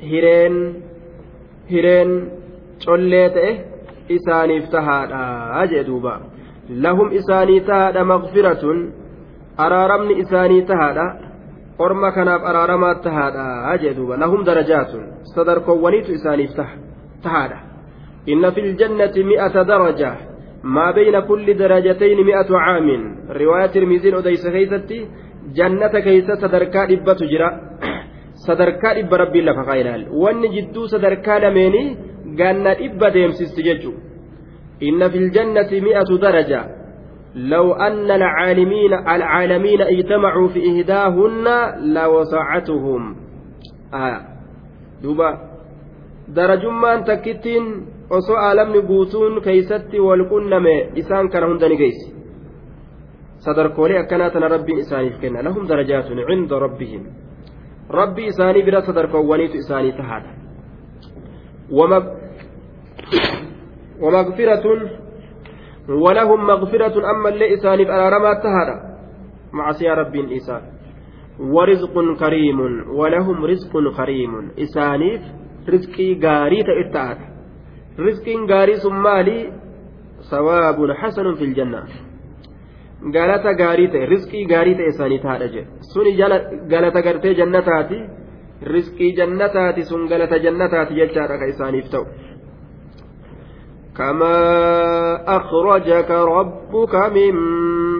[0.02, 0.56] هيرين
[1.70, 2.10] هيرين
[2.86, 3.72] collee
[4.10, 6.22] isaaniif tahaadha jee duuba
[6.70, 8.78] lahum isaanii tahaadha maqfiratun
[9.58, 11.06] araaramni isaanii tahaadha
[11.86, 15.04] orma kanaaf araaramaa tahaadha jee duuba lahum darajaatun
[15.36, 16.56] sadarkoowwaniitu isaaniif
[17.24, 17.60] tahaadha
[18.26, 20.12] inna fi ljannati mi'ata daraja
[20.63, 23.02] maa bayna kulli darajatayni mi'atu caamin
[23.39, 25.08] riwaaya tirmiziin odeysa keeysatti
[25.58, 27.50] jannata keeysa sadarkaa dhibbatu jira
[28.48, 31.98] sadarkaa dhibba rabbiin lafa kaa'ilaal wanni jidduu sadarkaa lameenii
[32.39, 34.01] ganna dhibba deemsisti jechuudha
[34.79, 36.62] inna fil jannati mi'atu daraja
[37.36, 41.45] لو أن العالمين العالمين اجتمعوا في إهداهن
[41.97, 43.15] لوسعتهم
[43.93, 44.19] آه
[45.03, 45.29] duuba
[46.36, 47.65] darajummaan takkittiin
[48.09, 52.07] osoo aalamni guutuun keeysatti wal qunname isaan kana hunda ni geessi
[53.45, 57.03] sadarkoolee akkanaa tana rabbiin isaaniif kenna lahum darajaatun cinda rabbihim
[57.99, 60.42] rabbii isaanii bira sadarkoowwaniitu isaanii tahaadha
[64.01, 64.64] ومغفرة
[65.88, 68.77] ولهم مغفرة أما اللي إساني الأرامات تهادا
[69.53, 70.62] معصية رب إسان
[71.40, 75.22] ورزق كريم ولهم رزق كريم إسانيف
[75.68, 77.18] رزقي غاري تأتاهد
[77.98, 79.53] رزق غاري سمالي
[80.31, 81.83] ثواب حسن في الجنة
[83.14, 86.12] galata gaarii ta'e riskii gaarii ta'e isaanii taadha jedhe suni
[86.72, 87.98] galata gartee jannataati
[88.65, 92.06] riskii jannataati sun galata jannataati jechaadha ka isaaniif ta'u.
[93.97, 94.38] كما
[95.38, 97.34] أخرجك ربك من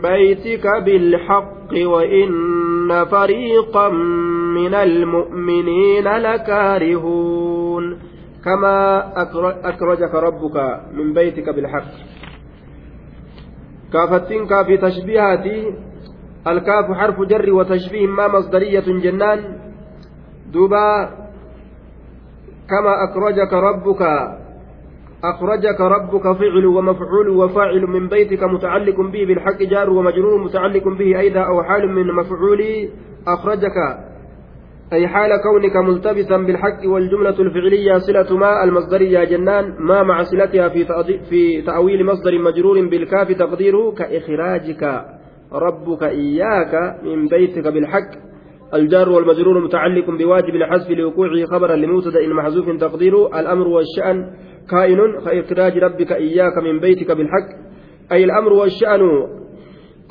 [0.02, 3.90] بيتك بالحق وإن فريقا
[4.58, 8.00] من المؤمنين لكارهون
[8.46, 8.78] كما
[9.64, 10.58] أخرجك ربك
[10.94, 11.92] من بيتك بالحق
[13.94, 15.74] كافتين كافي تشبيهاتي
[16.48, 19.63] الكاف حرف جر وتشبيه ما مصدرية جنان
[20.54, 21.10] دوبا
[22.70, 24.02] كما أخرجك ربك
[25.24, 31.40] أخرجك ربك فعل ومفعول وفاعل من بيتك متعلق به بالحق جار ومجرور متعلق به أيضا
[31.40, 32.90] أو حال من مفعول
[33.28, 33.78] أخرجك
[34.94, 40.86] أي حال كونك ملتبسا بالحق والجملة الفعلية صلة ما المصدرية جنان ما مع صلتها في
[41.30, 45.06] في تأويل مصدر مجرور بالكاف تقديره كإخراجك
[45.54, 48.33] ربك إياك من بيتك بالحق.
[48.74, 54.32] الجار والمجرور متعلق بواجب الحذف لوقوعه خبرا لمبتدا محذوف تقديره الأمر والشأن
[54.70, 57.50] كائن كإخراج ربك إياك من بيتك بالحق
[58.12, 59.28] أي الأمر والشأن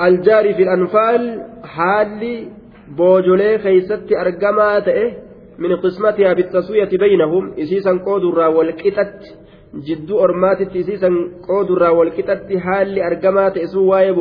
[0.01, 2.49] الجاري في الأنفال حال
[3.63, 5.05] keeysatti argamaa ta'e
[5.59, 9.33] min qismatihaa bittaswiyati baynahum isiisan qoodurraa walqixatti
[9.87, 11.15] jidduu ormaatitti isiisan
[11.47, 14.13] qoodurraa walqixatti haalli argamaa ta'e sun waa'ee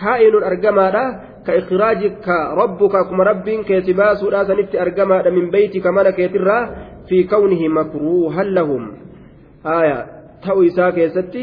[0.00, 1.04] kaa'inun argamaadha
[1.48, 6.62] ka ikhraajika rabbuka akkuma rabbiin keesi baasuudhaa sanitti argamaadha min beytika mana keetirraa
[7.08, 8.84] fi kawnihi makruuhan lahum.
[9.64, 9.98] Aya
[10.46, 11.42] ta'u isaa keessatti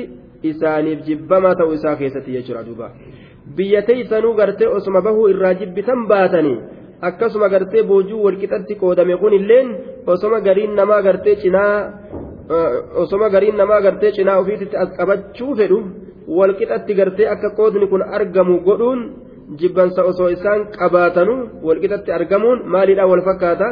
[0.51, 2.91] isaaniif jibbamaa ta'u isaa keessatti jechuudha duuba.
[3.55, 6.57] Biyya teeysanuu gartee osuma bahuu irraa jibbitan baatanii
[7.01, 9.75] akkasuma gartee boojuu walqixatti qoodame kun illeen
[10.07, 11.75] osoma gariin namaa gartee cinaa
[13.03, 15.79] osoma gariin namaa gartee cinaa ofiititti as qabachuu fedhu
[16.37, 19.01] walqixatti gartee akka qoodni kun argamu godhuun
[19.60, 21.36] jibbansa osoo isaan qabaatanu
[21.67, 23.67] walqixatti argamuun maaliidhaan wal fakkaata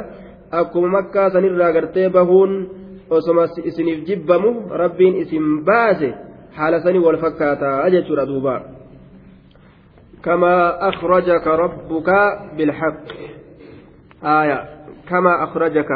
[0.62, 2.53] akkuma makkaa sanirraa gartee bahuun
[3.09, 6.13] osoma isiniif jibbamu rabbiin isin baase
[6.57, 8.55] haala sanii wal fakkaataa jechuudha duuba.
[10.23, 12.09] كما أخرجك ربك
[12.57, 13.05] بالحق
[14.23, 14.59] آية
[15.09, 15.91] كما أخرجك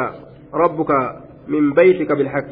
[0.54, 0.90] ربك
[1.48, 2.50] من بيتك بالحق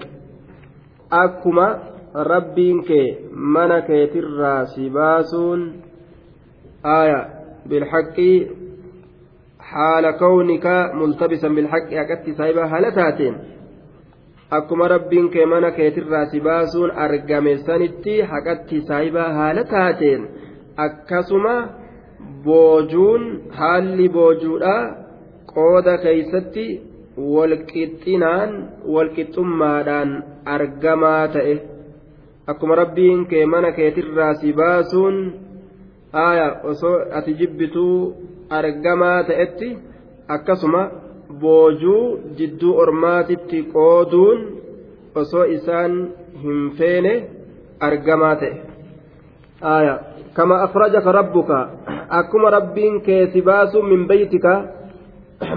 [1.12, 1.82] أكما
[2.16, 2.90] ربك
[3.32, 5.60] منك ترى سباسون
[6.85, 7.27] آية
[7.65, 8.17] بالحق
[9.59, 13.35] حال كونك ملتبسا بالحق أكدت سايبا هلتاتين
[14.51, 20.25] akkuma rabbiin kee mana keetirraa si baasuun argame sanitti haqatti saayibaa haala taateen
[20.85, 21.53] akkasuma
[22.47, 23.23] boojuun
[23.59, 24.73] haalli boojuudha
[25.53, 26.65] qooda keeysatti
[27.35, 28.51] walqixxinaan
[28.95, 30.11] walqixxummaadhaan
[30.55, 31.55] argamaa ta'e
[32.53, 35.17] akkuma rabbiin kee mana keetirraa si baasuun
[36.24, 37.96] aaya osoo ati jibbituu
[38.58, 39.68] argamaa ta'etti
[40.36, 40.82] akkasuma
[41.40, 42.02] boojuu
[42.38, 44.44] jidduu ormaatitti qooduun
[45.22, 45.96] osoo isaan
[46.42, 47.14] hin feene
[47.88, 48.54] argamaa ta'e
[49.74, 49.96] aaya
[50.36, 51.50] كما أخرجك ربك
[52.10, 54.46] akkuma rabbiin كيسباس من بيتك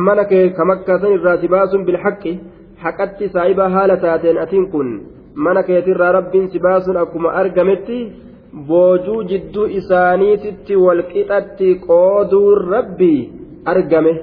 [0.08, 2.24] منك كمكة الراسباس بالحق
[2.78, 4.88] حقت سايبا هالتاتين أتين كن
[5.36, 7.90] منك يترى ربين سباس akkuma argame
[8.54, 13.20] boojuu jidduu isaaniititti walqixatti qooduun rabbii
[13.66, 14.14] argame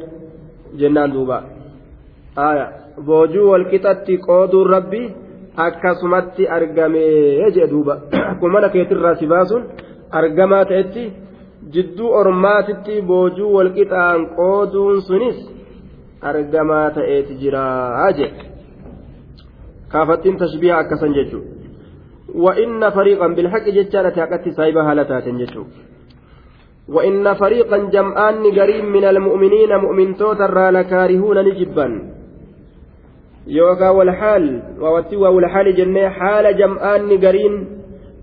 [0.79, 1.43] jennaan duuba.
[3.07, 5.13] Boojuu walqixatti qooduun rabbii
[5.67, 7.05] akkasumatti argame
[7.55, 8.01] jee duuba.
[8.31, 9.65] Akkuma mana keetirraa si baasuun
[10.11, 11.13] argamaa ta'etti
[11.73, 15.39] jidduu ormaatitti boojuu walqixaan qooduun sunis
[16.31, 18.51] argamaa ta'eeti jiraa jedhe
[19.89, 21.56] kaafattiin tashbiha akkasan jechuudha
[22.37, 25.65] وإن فريقا بالحق جتشانة حقت سايبة هالتات جتشو.
[26.89, 31.89] وإن فريقا جمعان قريب من المؤمنين مؤمن توتر لكارهون نجبا.
[33.47, 37.67] يوكا والحال ووتوا والحال جنة حال جمعان قرين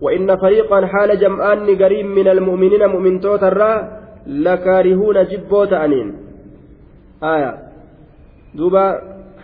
[0.01, 3.59] وإن فريقا حال جمعان قريب من المؤمنين مؤمن توتر
[4.27, 6.15] لكارهون جبوت أنين.
[7.23, 7.53] آية.
[8.55, 8.85] دوبا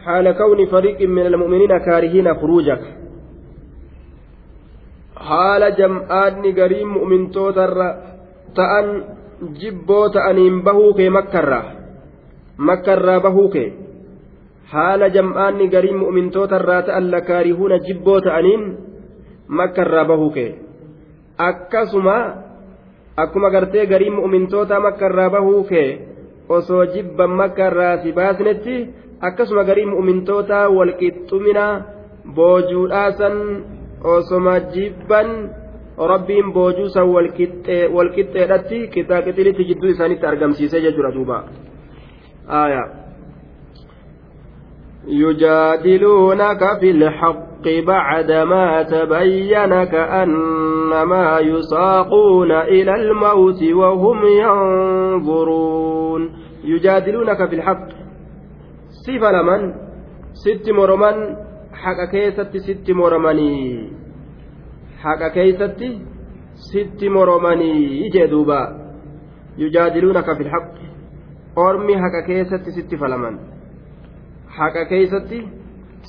[0.06, 2.99] حال كون فريق من المؤمنين كارهين خروجك.
[5.28, 7.88] haala jam'aadni garii mu'mintootarra
[8.56, 8.88] ta'an
[9.60, 11.66] jibboo ta'aniin bahuu kee makkarraa
[12.58, 13.70] makkarraa bahuu kee?
[14.72, 18.64] Haala jam'aadni garii mu'mintootarraa ta'an lakaarihuuna jibboo ta'aniin
[19.48, 20.52] makkarraa bahuu kee?
[21.38, 22.16] Akkasuma
[23.24, 25.90] akkuma gartee garii mu'mintoota makkarraa bahuu kee
[26.50, 28.76] osoo jibban makkarraa si baasnetti
[29.28, 31.66] akkasuma garii mu'mintootaa walqixxumina
[32.36, 33.36] boojuudhaasan
[34.15, 35.29] osoma jibban
[36.13, 37.09] rabbiin boojuu san
[37.97, 41.39] walqixxeedhatti qixaaxilitti jidduu isaanitti argamsiisee jechuudha duuba
[45.09, 56.23] يجادلونك في الحق بعدما تبين كأنما يساقون إلى الموت وهم ينظرون
[56.65, 57.89] يجادلونك في الحق
[59.07, 59.75] صفة لمن
[60.33, 61.37] ست مرمن
[61.84, 63.54] حق كيست ست مرمني
[65.04, 65.82] حق كيست
[66.72, 67.74] ست مرمني
[68.06, 68.62] jedha duuba
[69.58, 70.76] يجادلونك في الحق
[71.58, 73.36] أرمي حق كيست ست فلمن
[74.58, 75.40] haqa keeysatti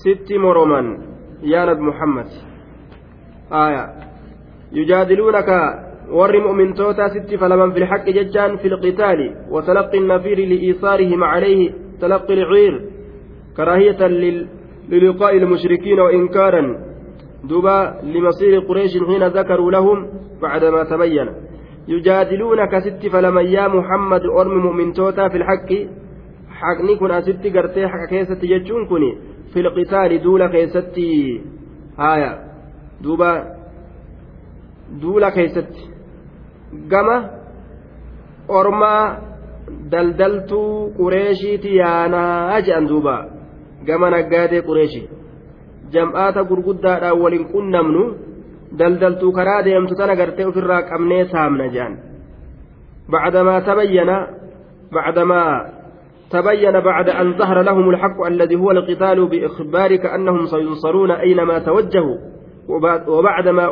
[0.02, 0.86] sitti moroman
[1.52, 2.28] yaa nabi muhammad
[3.50, 3.82] aya
[4.78, 5.58] yujaadiluunaka
[6.18, 12.74] warri mu'mintootaa sitti falaman fi lxaqi jechaan fi lqitaali watalaqi الnafiiri liiisaarihim calayhi talaqi lciir
[13.58, 14.18] karaahiyatan
[14.90, 16.62] للقاء المشركين وإنكارا
[17.44, 19.98] دوبا لمصير قريش حين ذكروا لهم
[20.42, 21.28] بعدما تبين
[21.88, 25.70] يجادلونك ست فلمن يا محمد أرم مؤمن توتا في الحق
[26.60, 29.04] haqni kun asitti gartee haqa keessatti jechuun kun
[29.52, 31.06] filqitaali duula keessatti
[32.00, 32.30] haaya
[33.04, 33.30] duuba
[35.02, 35.82] duula keessatti
[36.92, 37.16] gama
[38.58, 39.04] ormaa
[39.92, 43.14] daldaltuu qureeshiiti yaanaa jedhan duuba
[43.86, 45.08] gama naggaadee qureeshii
[45.92, 48.02] jam'aata gurguddaadhaan waliin qunnamnu
[48.78, 51.98] daldaltuu karaa deemtu tana gartee ofirraa qabnee saamna jedhan
[53.10, 54.16] bacdamaa tabayyana
[54.94, 55.80] bacdamaa
[56.30, 62.16] تبين بعد أن ظهر لهم الحق الذي هو القتال بإخبارك أنهم سينصرون أينما توجهوا
[63.08, 63.70] وبعدما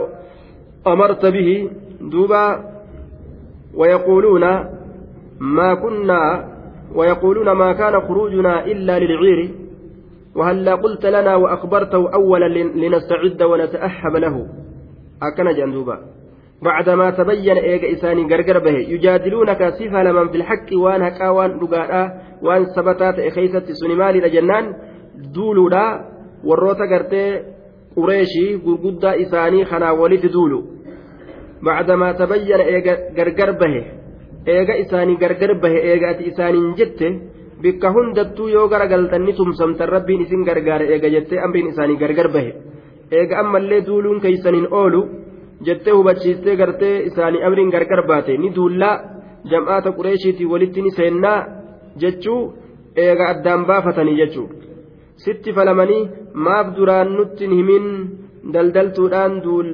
[0.86, 2.64] أمرت به دوبا
[3.74, 4.44] ويقولون
[5.40, 6.48] ما كنا
[6.94, 9.50] ويقولون ما كان خروجنا إلا للعير
[10.36, 12.48] وهلا قلت لنا وأخبرته أولا
[12.82, 14.46] لنستعد ونتأهب له؟
[15.22, 15.98] أكن جندوبا.
[16.62, 21.92] بعدما تبين إيجا إساني غرغر به يجادلونك صفة لمن في الحق وان هكا وان رقاء
[22.42, 24.74] وان سبتات إخيسة سنمالي لجنان
[25.34, 27.42] دولودا warroota gartee
[27.94, 30.58] qureeshii gurguddaa isaanii kanaa walitti duulu
[31.64, 33.80] bacdamaa tabayyana eega gargar bahe
[34.46, 37.08] eega isaanii gargar bahe eega ati isaaniin jette
[37.62, 42.52] bikka hundattuu yoo gara galtanni tumsamtan rabbiin isin gargaara eega jettee amriin isaanii gargar bahe.
[43.18, 45.00] Eega ammallee duuluun keeysaniin oolu
[45.66, 48.36] jettee hubachiistee gartee isaanii amriin gargar baate.
[48.38, 48.94] Ni duullaa
[49.50, 51.38] jam'aata qureeshiitii walitti ni seennaa
[52.00, 52.40] jechuu
[52.96, 54.48] eega addaan baafatanii jechuu.
[55.24, 57.86] Sitti falamanii maaf duraan nutti himin
[58.54, 59.32] daldaltuudhaan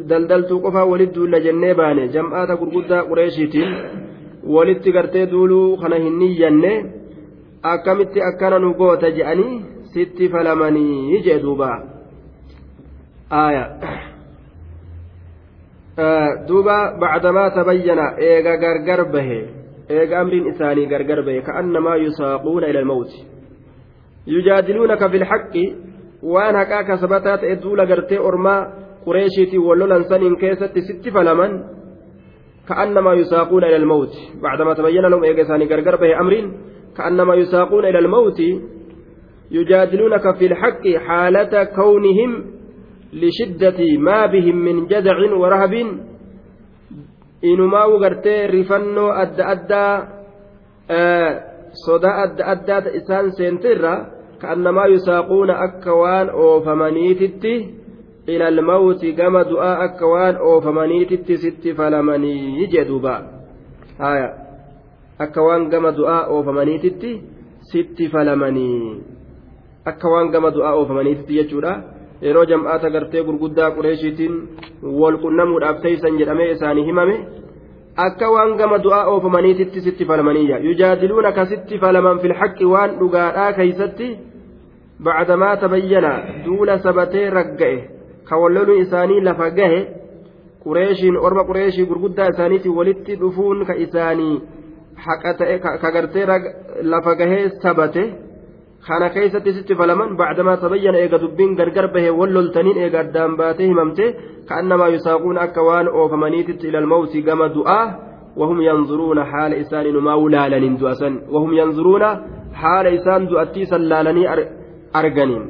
[0.08, 2.08] daldaltuu qofaa walitti duulla jennee baane.
[2.14, 3.70] Jam'aata gurguddaa qureeshiitiin
[4.54, 6.72] walitti gartee duuluu kana hin niyyanne
[7.72, 9.62] akkamitti akkana nu goota je'anii
[9.92, 11.70] sitti falamanii jee duuba.
[13.30, 13.64] Aaya.
[16.48, 19.38] Duuba bacdamaa tabayyana eega gargar bahe.
[19.88, 23.18] Eega amriin isaanii gargar bahe ka'annamaa yusaaquuna ila almawti
[24.26, 25.64] yujaadiluunaka bilxaqqi
[26.22, 28.60] waan haqaa kasabataa ta'e duula gartee ormaa
[29.04, 31.52] qureeshiitiin wallolan saniin keessatti sitti falaman
[32.68, 36.48] ka'annamaa yusaaquuna ila almawti bacdamaa tabayyana lahum eega isaanii gargar bahe amriin
[36.96, 38.40] كأنما يساقون إلى الموت
[39.50, 42.44] يجادلونك في الحق حالة كونهم
[43.12, 45.74] لشدة ما بهم من جدع ورهب
[47.44, 50.06] inumaa gartee rifannoo adda addaa
[51.84, 53.92] sodaa adda addaa isaan seentirra
[54.38, 57.54] ka'annamaa yusaaquuna akka waan oofamaniititti
[58.26, 63.14] ila almawti gama du'aa akka waan oofamaniititti sitti falamanii jedhuuba
[63.98, 64.43] haya
[65.18, 67.10] akka waan gama du'aa oofamaniititti
[67.72, 69.02] sitti falamanii.
[69.86, 71.72] Akka waan gama du'aa oofamaniititti jechuudha.
[72.22, 74.34] Yeroo jam'aata gartee gurguddaa qureeshiitiin
[75.00, 77.16] wal qunnamuudhaaf teeysan jedhamee isaanii himame
[78.06, 84.08] akka waan gama du'aa oofamaniititti sitti falmaniyya yujaadiluuna kasitti falaman filxaqqi waan dhugaadhaa keeysatti
[85.04, 86.12] bacdamaa tabayyana
[86.44, 87.76] duula sabatee ragga'e.
[88.28, 89.80] Ka walloluu isaanii lafa gahe
[90.64, 94.42] qureeshiin orma qureeshii gurguddaa isaaniitiin walitti dhufuun ka isaanii
[95.06, 96.26] haqa ta'e ka gartee
[96.92, 98.04] lafa gahee sabate
[98.86, 103.68] kana keessatti sitti falaman bacdamaa tabayyana eega dubbiin gargar bahe wal loltaniin eega addaan baatee
[103.72, 104.04] himamte
[104.48, 107.86] ka'annamaa yusaaquun akka waan oofamaniititti ilal mawtii gama du'aa
[108.36, 112.04] وهم ينظرون حال إسان نما ولالن دؤسن وهم ينظرون
[112.60, 114.24] حال إسان دؤتي سلالني
[114.96, 115.44] أرجنين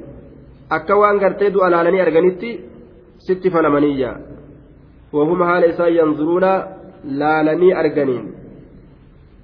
[1.03, 2.51] waan gartee du'a laalanii arganitti
[3.27, 4.11] sitti falamaniyya
[5.17, 6.45] وهم حال إسان ينظرون
[7.21, 8.25] laalanii arganiin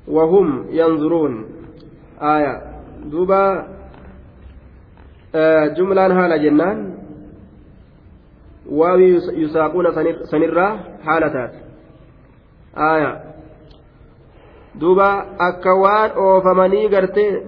[0.09, 1.45] وهم ينظرون.
[2.23, 2.63] آية.
[3.05, 3.67] دوبا
[5.35, 7.01] آه جملان حال جنان.
[8.71, 9.91] yusaaquuna
[10.31, 11.59] sanirraa haala taate
[12.75, 13.21] aya
[14.81, 17.43] duuba akka waan oofamanii gartee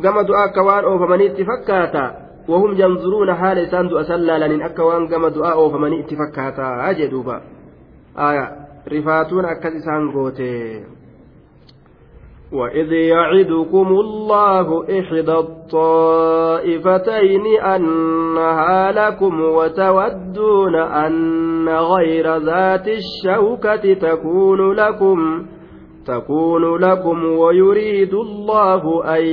[0.00, 5.28] gama du'a akka waan oofamaniitti fakkaata وهم ينظرون حال إسان دؤا سلالين أكا وان قم
[5.28, 6.90] دعاء فمن اتفكاتا.
[6.90, 7.40] أجي دوبا.
[8.18, 8.46] آية.
[8.88, 10.84] رفاتون أكا إسان قوتي
[12.52, 16.96] وإذ يعدكم الله إحدى الطائفتين
[17.62, 25.46] أنها لكم وتودون أن غير ذات الشوكة تكون لكم
[26.06, 29.24] تكون لكم ويريد الله أن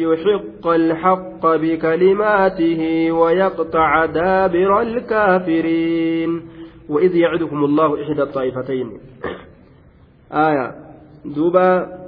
[0.00, 6.42] يحق الحق بكلماته ويقطع دابر الكافرين.
[6.88, 8.90] وإذ يعدكم الله إحدى الطائفتين.
[10.32, 10.74] آية.
[11.24, 12.01] دوبا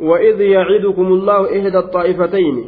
[0.00, 2.64] وإذ يعدكم الله إحدى الطائفتين.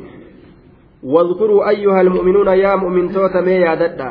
[1.02, 4.10] واذكروا أيها المؤمنون يا مؤمن توت مي ياددا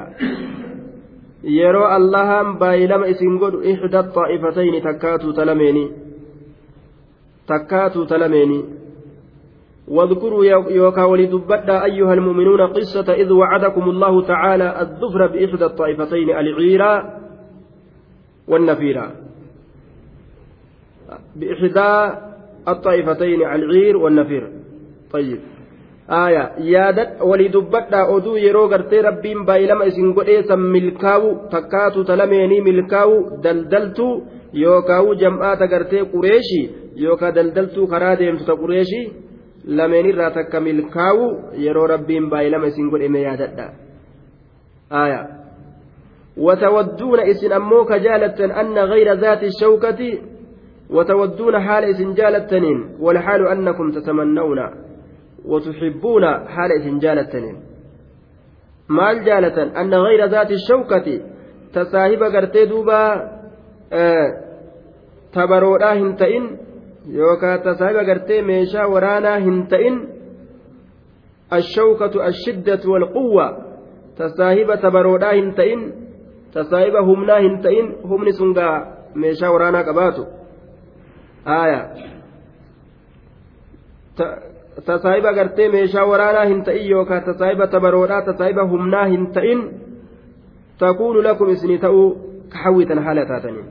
[1.45, 5.33] yeroo allahan baay'ilama isin godhu ixda xaa'ifatayni takkaatuu
[8.09, 8.65] talameeni
[9.87, 17.19] واذكروا يوكا ولدبدا أيها المؤمنون قصة إذ وعدكم الله تعالى الظفر بإحدى الطائفتين العيرة
[18.47, 19.11] والنفيرة
[21.35, 21.91] بإحدى
[22.67, 24.43] الطائفتين العير والنفير
[25.11, 25.39] طيب
[27.29, 35.15] walii dubbadhaa oduu yeroo gartee rabbiin baay'ilama isin godheessan milkaa'u takkaatu talameenii milkaa'u daldaltuu yookaawu
[35.15, 36.65] jam'aata gartee qureeshii
[37.05, 39.13] yookaa daldaltuu karaa deemtu ta qureeshii
[39.65, 41.25] lameenirraa takka milkaa'u
[41.65, 43.67] yeroo rabbiin baay'ilama isin godheme yaadadha
[44.89, 45.21] aya
[46.37, 50.01] وتودون إسن أموك جالة أن غير ذات الشوكة
[50.89, 54.59] وتودون حال إسن جالتنين والحال أنكم تتمنون
[55.45, 56.71] وتحبون حال
[62.29, 62.99] gartee duuba
[65.33, 66.45] tabaroodhaa hin ta'in
[67.19, 69.95] yookaan ta saahiba gartee meeshaa waraanaa hin ta'in
[71.59, 73.47] ashawkatu ashiddatu walquwwa
[74.17, 75.81] ta saahiba tabaroodhaa hin ta'in
[76.53, 78.77] ta saahiba humnaa hin ta'in humni sun gaa
[79.25, 80.27] meeshaa waraanaa qabaatu
[81.45, 81.85] aayaa
[84.85, 89.63] tasaayiba gartee meeshaa waraanaa hin ta'in yookaan tasaayiba tabaroodhaa tasaayiba humnaa hin ta'in
[90.79, 92.07] takuunu lakum isinii ta'uu
[92.53, 93.65] ka hawwitan haala taataniin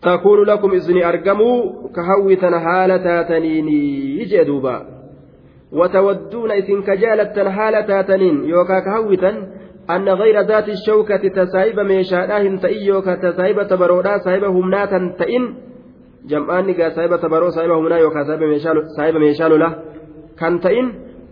[0.00, 3.72] takuunu lakum isinii argamuu ka hawwitan haala taataniin
[4.34, 4.76] jee duuba
[6.86, 9.44] ka jaalattan haala taataniin yookaan ka hawwitan
[9.90, 15.54] أن غير ذات الشوكة تسايب ميشاء تئي يوكا تسايب تبرودا سايب همناتا تئن
[16.30, 18.26] jam'aanni gaa saahiba tabaroo saahiba humnaa yookaan
[18.96, 19.68] saahiba meeshaa lola
[20.40, 20.86] kan ta'in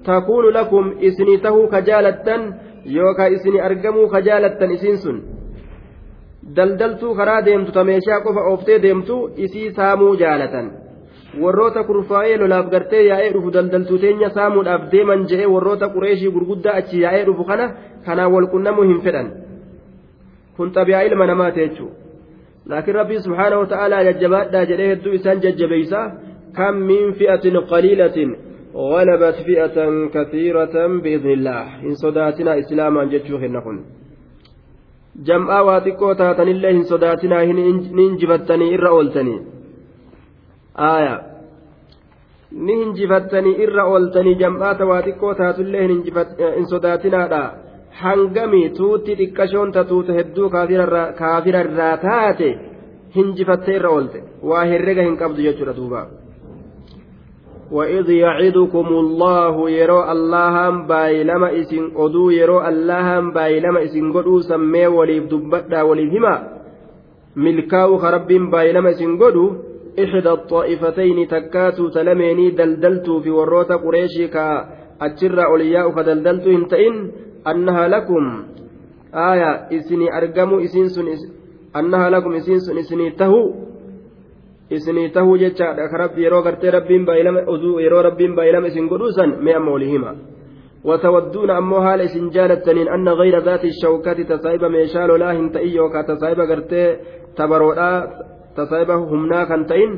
[0.09, 2.43] takuunu lakum isinii tahuu ka jaalattan
[2.97, 5.17] yookaan isinii argamuu ka jaalattan isiin sun
[6.57, 9.17] daldaltuu karaa deemtu ta meeshaa qofa ooftee deemtu
[9.47, 10.67] isii saamuu jaalatan
[11.43, 17.03] warroota kurfaa'ee lolaaf gartee yaa'ee dhufu daldaltuu teenya saamuudhaaf deeman je'ee warroota qureeshii gurguddaa achi
[17.05, 17.67] yaa'ee dhufu kana
[18.07, 19.29] kanaan walqunnamuu hin fedhan
[20.57, 22.00] kun xabiyaa ilma namaa jechuudha.
[22.71, 26.01] Laakiin rabbii subhaanahu ta'aalaa jajjabaadhaa jedhee hedduu isaan jajjabeeysa
[26.59, 28.31] kam min fi'atin qaliilatin
[28.75, 29.77] غلبت فئة
[30.15, 31.65] كثيرة بإذن الله.
[31.87, 33.77] إن صداتنا إسلاما جتشو هنكن
[35.27, 37.45] جمعا واتقو تاتن الله إن صداتنا
[37.99, 39.37] ننجفتني إر أولتني
[40.79, 41.17] آية.
[42.67, 45.81] نهنجفتني إر أولتني جمعا واتقو تاتن الله
[46.59, 47.21] إن صداتنا
[48.03, 50.51] hangamii tuutti xiqqashoon tatuutu hedduu
[51.21, 52.49] kaafirarraa taate
[53.17, 56.03] hinjifattee irra oolte waa herrega hin qabdu jechuudha duuba.
[57.71, 65.25] وإذ يعدكم الله يرو اللهم بايلما إسن أدو يرو اللهم بايلما إسن قدو سمي وليف
[65.31, 66.35] دبتا وليف هما
[67.37, 69.45] ملكاو خرب بايلما إسن قدو
[70.05, 74.45] إحدى الطائفتين تكاتو تلميني دلدلتو في وروتا قريشي كا
[75.03, 76.97] أتشر أولياء فدلدلتو هنتئن
[79.71, 81.07] isinii argamu isiin sun
[81.75, 83.41] annaha lakum isiin sun isinii tahu
[84.71, 89.31] isinii tahuu jechaadha ka rabbi yeroo gartee rabbiin baay'ilama oduu yeroo rabbiin baay'ilama isin godhuusan
[89.45, 90.15] mee amma olii hima
[90.85, 96.41] وتودون أمو هال إسن جالتنين أن غير ذات الشوكة تسايب ميشال لا هنتئي يوكا تسايب
[96.41, 96.97] غرتي
[97.37, 97.91] تبرودا
[98.57, 99.91] تسايب همنا كنتين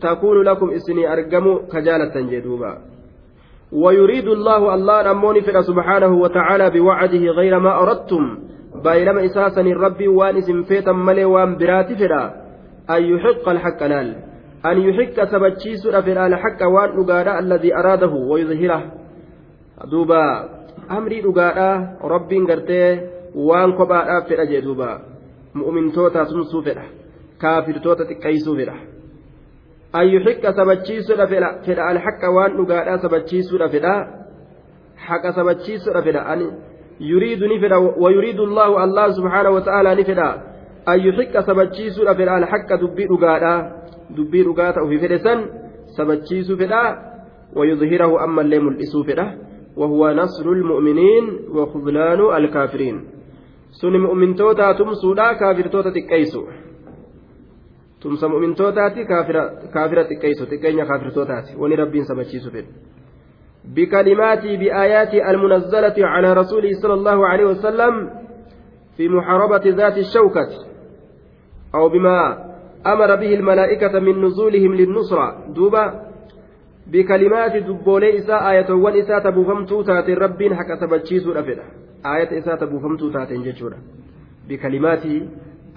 [0.00, 2.72] تكون لكم إسني أرقموا كجالة جدوبا
[3.72, 8.38] ويريد الله الله أموني فلا سبحانه وتعالى بوعده غير ما أردتم.
[8.84, 12.24] بايلما إساسا الرب وان اسم فيتا ملي وان براتي فلا
[12.90, 14.16] أن يحق الحق لال
[14.66, 18.82] أن يحق سبتشيس فلا الحق وان نقادا الذي أراده ويظهره.
[19.90, 20.48] دوبا
[20.90, 23.00] أمري نقادا رب قرتي
[23.34, 25.00] وان قبادا فلا جدوبا
[25.54, 26.84] مؤمن توتا سمسو فلا
[27.40, 28.54] كافر توتا تكيسو
[29.92, 33.96] فلا أن يحق سبتشيس فلا الحق وان نقادا سبتشيس فلا
[34.96, 36.58] حق سبتشيس فلا أن
[37.00, 40.42] يريد نفدا ويريد الله الله سبحانه وتعالى نفدا
[40.88, 43.72] أن يحق سبتشيس فدا الحق دبي رقادا
[44.10, 45.34] دبي رقاتا وفي فدسا
[45.96, 46.82] سبتشيس فدا
[47.56, 49.38] ويظهره أما اللي ملئسو فدا
[49.76, 51.24] وهو نصر المؤمنين
[51.54, 53.04] وخذلان الكافرين.
[53.70, 56.42] سن مؤمن توتا تمسودا كافر توتا تكيسو.
[58.02, 59.42] تمسى مؤمن توتاتي كافرة
[59.74, 62.66] كافرة تكيسو تكينيا كافر توتاتي وني ربين سبتشيسو فدا
[63.64, 68.10] بكلمات بآيات المنزلة على رسوله صلى الله عليه وسلم
[68.96, 70.48] في محاربة ذات الشوكة
[71.74, 72.18] أو بما
[72.86, 76.08] أمر به الملائكة من نزولهم للنصرة دوبا
[76.86, 81.64] بكلمات دبولي إساء آية والإساء تبوفمتو تاتي رب حق سبتشيسو رفدا
[82.06, 83.78] آية إساء تبوفمتو تاتي جتشورا
[84.48, 85.04] بكلمات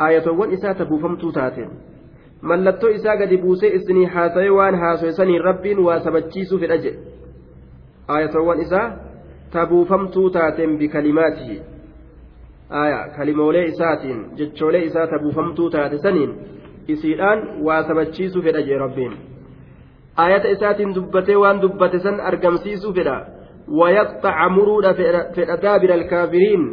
[0.07, 1.65] آية والإساء تبوفمتو تاتي
[2.41, 6.99] mallattoo isaa gadi buusee isinii haasawee waan haasawesanii rabbiin waa sabachiisuu fedha jedhe
[8.07, 8.87] aayatawwan isaa
[9.53, 11.61] tabuufamtuu taateen bikalimaatihi
[12.83, 16.31] aya kalimoolee isaatiin jechoolee isaa tabuufamtuu taate saniin
[16.87, 19.13] isiidhaan waa sabachiisuu fedha jee rabbiin
[20.25, 23.17] ayata isaatiin dubbatee waan dubbate san argamsiisuu fedha
[23.79, 24.93] wayaqxaca muruudha
[25.35, 26.63] fedha daabira alkaafiriin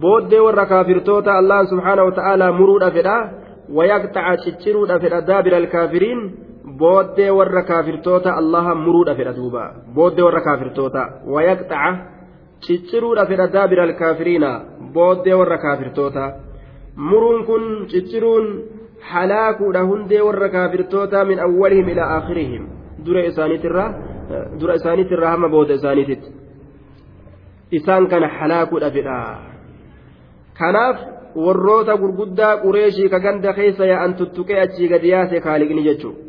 [0.00, 3.16] booddee warra kaafirtoota allah subxaanahu wata'aalaa muruudha fedha
[3.68, 6.20] wayaqxaca cicciruudha fedha daabira alkaafiriin
[6.78, 9.62] booddee warra kaafirtoota allaha muruudha fedha duuba
[9.94, 11.02] booddee warra kaafirtoota
[11.34, 11.90] wayaqxaca
[12.66, 14.50] cicciruudha fedha daabira alkaafiriina
[14.94, 16.32] booddee warra kaafirtoota
[16.96, 18.46] muruun kun cicciruun
[19.10, 22.66] halaakuudha hundee warra kaafirtoota min awwalihim ilaa aakhirihim
[23.06, 23.90] dura isaaniitirraa
[24.60, 26.32] dura isaaniitirraa hamma booda isaaniititti
[27.78, 29.18] isaan kana halaakuudha fedha
[30.58, 30.96] kanaaf
[31.36, 36.20] warroota gurguddaa qureeshii ka ganda keessa yaa'an tuttuqee achii gadi yaase kaaliqni jechuudha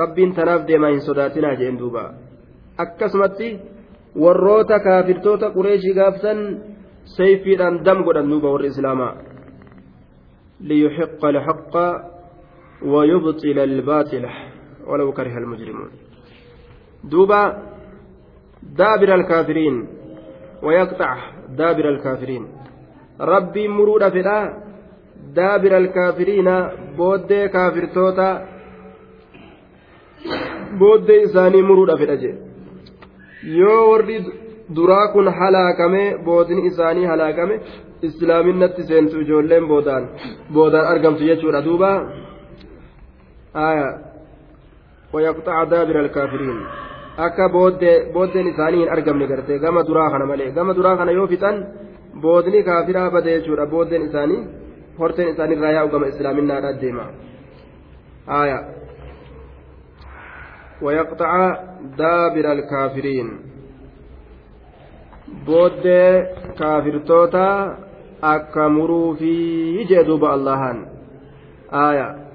[0.00, 2.02] rabbiin tanaaf deemaa hin sodaatinaa jeen duuba
[2.84, 3.48] akkasumatti
[4.24, 6.42] warroota kaafirtoota qureeshii gaafsan
[7.16, 9.14] sayfiidhaan dam godhan duuba warri islaamaa
[10.68, 11.86] liyuxiqa alxaqa
[12.82, 14.24] ويبطل الباطل
[14.86, 15.90] ولو كره المجرمون
[17.04, 17.62] دوبا
[18.62, 19.88] دابر الكافرين
[20.62, 21.16] ويقطع
[21.48, 22.46] دابر الكافرين
[23.20, 24.38] مرود فدا
[25.34, 26.48] دابر الكافرين
[26.96, 28.56] بود كافر توتا
[30.80, 32.34] booddee isaanii muruudha fedha jee
[33.58, 34.16] yoo warri
[34.76, 37.60] duraa kun halaakame boodni isaanii halaakame
[38.08, 40.08] islaaminatti seentu ijoolleen boodaan
[40.56, 41.90] boodaan argamtu jechuudha duuba
[43.68, 43.86] aya
[45.14, 46.60] wayaqxaca daabira alkaafiriin
[47.26, 51.62] akka booddeen isaanii hin argamne gartee gama duraa kana malee gama duraa kana yoo fixan
[52.22, 54.40] boodni kaafiraa bade jechuudha booddeen isaanii
[54.98, 57.06] horteen isaanii irraa yaa'u gama islaaminaadha deema
[58.40, 58.58] aya
[60.82, 61.56] ويقطع
[61.98, 63.28] دابر الكافرين
[65.46, 65.82] بود
[66.58, 67.78] كافر توتا
[68.22, 70.86] أكمروا في جدوب اللهان
[71.72, 72.25] آية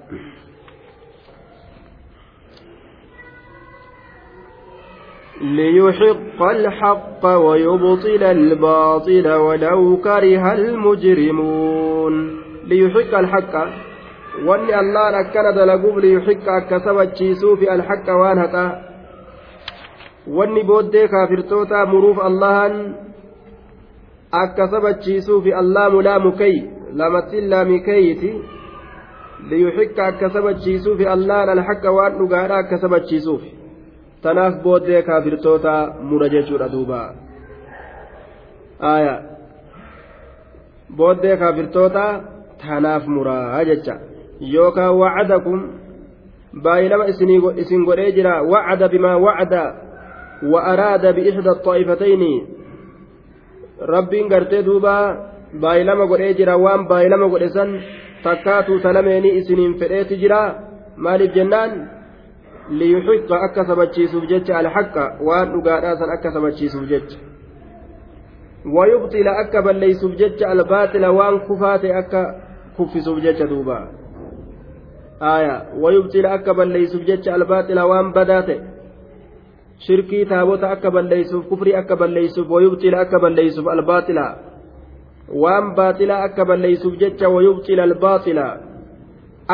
[5.42, 12.14] ليحق الحق ويبطل الباطل ولو كره المجرمون.
[12.68, 13.56] ليحق الحق.
[14.46, 16.98] وان الله لكان دلقوب ليحق كسب
[17.60, 18.82] في الحق وان هتا
[20.28, 21.42] وان بود كافر
[21.86, 22.94] مروف الله
[24.34, 24.86] أكسب
[25.44, 28.42] في الله لا مكي لا متلا مكيتي
[29.50, 30.46] ليحق كسب
[30.98, 32.94] في الله الحق وان نقارا كسب
[33.40, 33.61] في.
[34.24, 35.74] Tanaaf booddee kaafirtoota
[36.10, 37.02] mura jechuudha duuba
[38.94, 39.16] aya
[40.98, 42.06] booddee kaafirtoota
[42.62, 43.96] tanaaf muraa jecha
[44.54, 45.60] yookaan wacadakum
[46.64, 47.06] baay'ilama
[47.62, 49.64] isin godhee jira wacada bimaa wacada
[50.52, 52.34] wa araada biixda xaa'ifatayni
[53.94, 54.96] rabbiin gartee duuba
[55.64, 57.70] baay'ilama godhee jira waan baay'ilama godhe san
[58.24, 60.42] takkaatuu talameeni isiniin fedheeti jira
[61.06, 61.72] maaliif jennaan
[62.70, 67.18] liyuxiqa akka sabachiisuuf jecha alhaqa waan dhugaadhaasan akka sabachiisuuf jecha
[68.66, 72.22] wayubxila akka balleeysuuf jecha albaaxila waan kufaate akka
[72.78, 73.78] kuffisuuf jecha duuba
[75.20, 78.60] aya wayubxila akka balleeysuuf jecha albaaxila waan badaa ta'e
[79.88, 84.26] shirkii taabota akka balleeysuuf kufrii akka balleeysuuf wayubxila akka balleeysuuf albaaxila
[85.44, 88.46] waan baaxila akka balleeysuuf jecha wayubxila albaaxila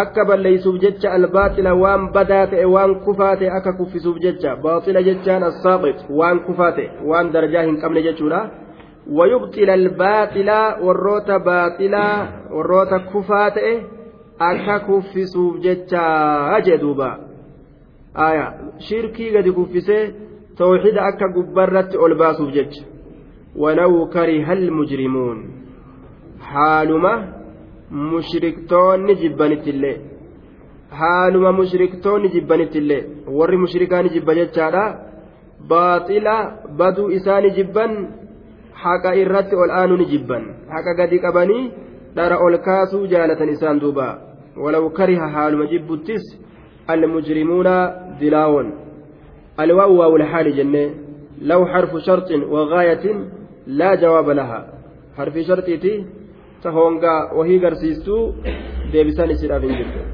[0.01, 5.43] akka balleeysuuf jecha albaaxila waan badaa ta'e waan kufaa ta'e akka kuffisuuf jecha baaxila jechaan
[5.49, 8.41] assaaqit waan kufaa ta'e waan darajaa hin qabne jechuudha
[9.19, 12.15] wayubxila albaaxila warroota baaxilaa
[12.55, 13.73] warroota kufaa ta'e
[14.49, 16.03] akka kuffisuuf jecha
[16.65, 17.09] jee duuba
[18.27, 18.45] aya
[18.89, 20.03] shirkii gadi kuffisee
[20.57, 22.83] tawxida akka gubbarratti ol baasuuf jecha
[23.63, 25.39] walaw kariha almujrimuun
[26.51, 27.13] haaluma
[27.91, 29.97] mushriktoonni jibbanittillee
[30.89, 34.99] haaluma mushriktoonni jibbanittillee warri mushrikaa ni jibba jechaadha.
[35.67, 36.35] Baaxila
[36.77, 38.07] baduu isaani jibban.
[38.73, 40.43] Haqa irratti ol aanu ni jibban.
[40.69, 41.71] Haqa gadi qabanii
[42.15, 44.07] dhara ol kaasuu jaalatan isaan duuba.
[44.55, 46.23] Walaw kariha haaluma jibbuttis
[46.87, 47.75] almujrimuuna
[48.19, 48.71] dilaawon
[49.57, 50.83] alwaa'u waawul haali jenne.
[51.41, 53.17] Law harfu sharxin wagaayatin
[53.67, 54.59] laa jawaaba laha.
[55.17, 56.05] Harfi sharxiiti
[56.63, 58.21] ta hongaa wahii garsiistuu
[58.91, 60.07] deebisan isidhaaf hin jirtu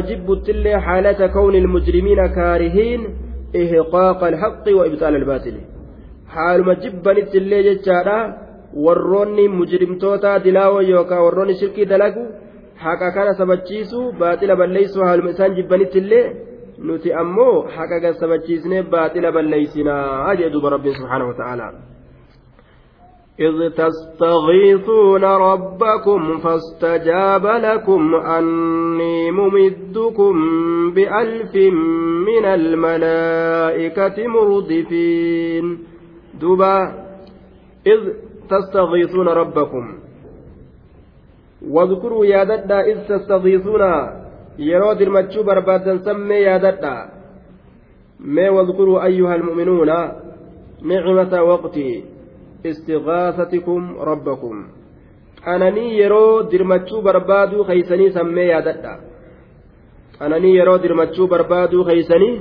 [0.00, 3.00] جبت اللي حالة كون المجرمين كارهين
[3.56, 5.56] إحقاق الحق وإبطال الباطل
[6.28, 8.48] حالما جبنت اللي جتشارا
[8.84, 12.24] warroonni mujrimtoota dilaawoo yookaan warroonni shirkii dalagu
[12.84, 16.24] haqa kana sabachiisu baaxila balleessuu haaluma isaan jibbanitti illee
[16.88, 21.72] nuti ammoo haqa sabachiisnee baaxila balleessinaa jedhe duba rabbiin subhaanahu wa ta'aala.
[23.40, 30.34] إذ تستغيثون ربكم فاستجاب لكم أني ممدكم
[30.94, 31.54] بألف
[32.26, 35.78] من الملائكة مردفين.
[36.40, 36.78] دوبا
[37.86, 38.00] إذ
[38.50, 39.84] تستغيثون ربكم.
[41.70, 43.82] واذكروا يا ددا إذ تستغيثون.
[44.58, 46.94] yeroo dirmachuu barbaadan sammee yaadadha
[48.18, 49.98] mee wadkuruu ayyuha almu'minuuna
[50.82, 52.17] nicmata waqtii
[55.44, 58.94] qananii yeroo dirmachuu barbaaduu keeysanii sammee yaadadha
[60.18, 62.34] qananii yeroo dirmachuu barbaaduu keeysanii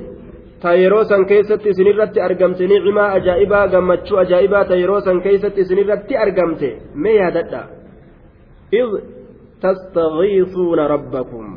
[0.61, 6.19] ta yeroo san keessatti isinirratti argamte nicmaa ajaa'ibaa gammachuu ajaa'ibaa ta yeroo san keessatti isinirratti
[6.25, 6.69] argamte
[7.05, 7.61] mee yaadadha
[8.81, 8.99] id
[9.61, 11.47] tastagiisuuna rabbakum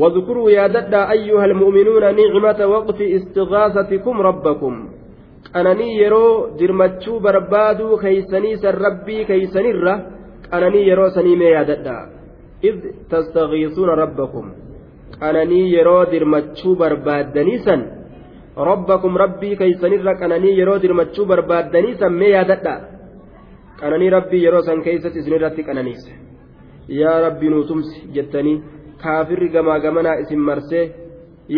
[0.00, 4.88] واذكروا يا ددا أيها المؤمنون نعمة وقت استغاثتكم ربكم
[5.50, 9.94] qananii yeroo dirmachuu barbaaduu keeysanii san rabbii keeysanirra
[10.50, 11.96] qananii yeroo sanii mee yaadadha
[12.70, 12.78] id
[13.10, 14.46] tastagiisuuna rabbakum
[15.22, 17.80] qananii yeroo dirmachuu barbaaddanii san
[18.70, 22.74] rabbakum rabbii keeysanirra qananii yeroo dirmachuu barbaaddanii san mee yaadadha
[23.80, 26.12] qananii rabbii yeroo san keeysatti isinirratti qananiise
[27.00, 28.56] yaa rabbii nuutumsi jettanii
[29.02, 30.84] kaafirri gamaa gamanaa isin marsee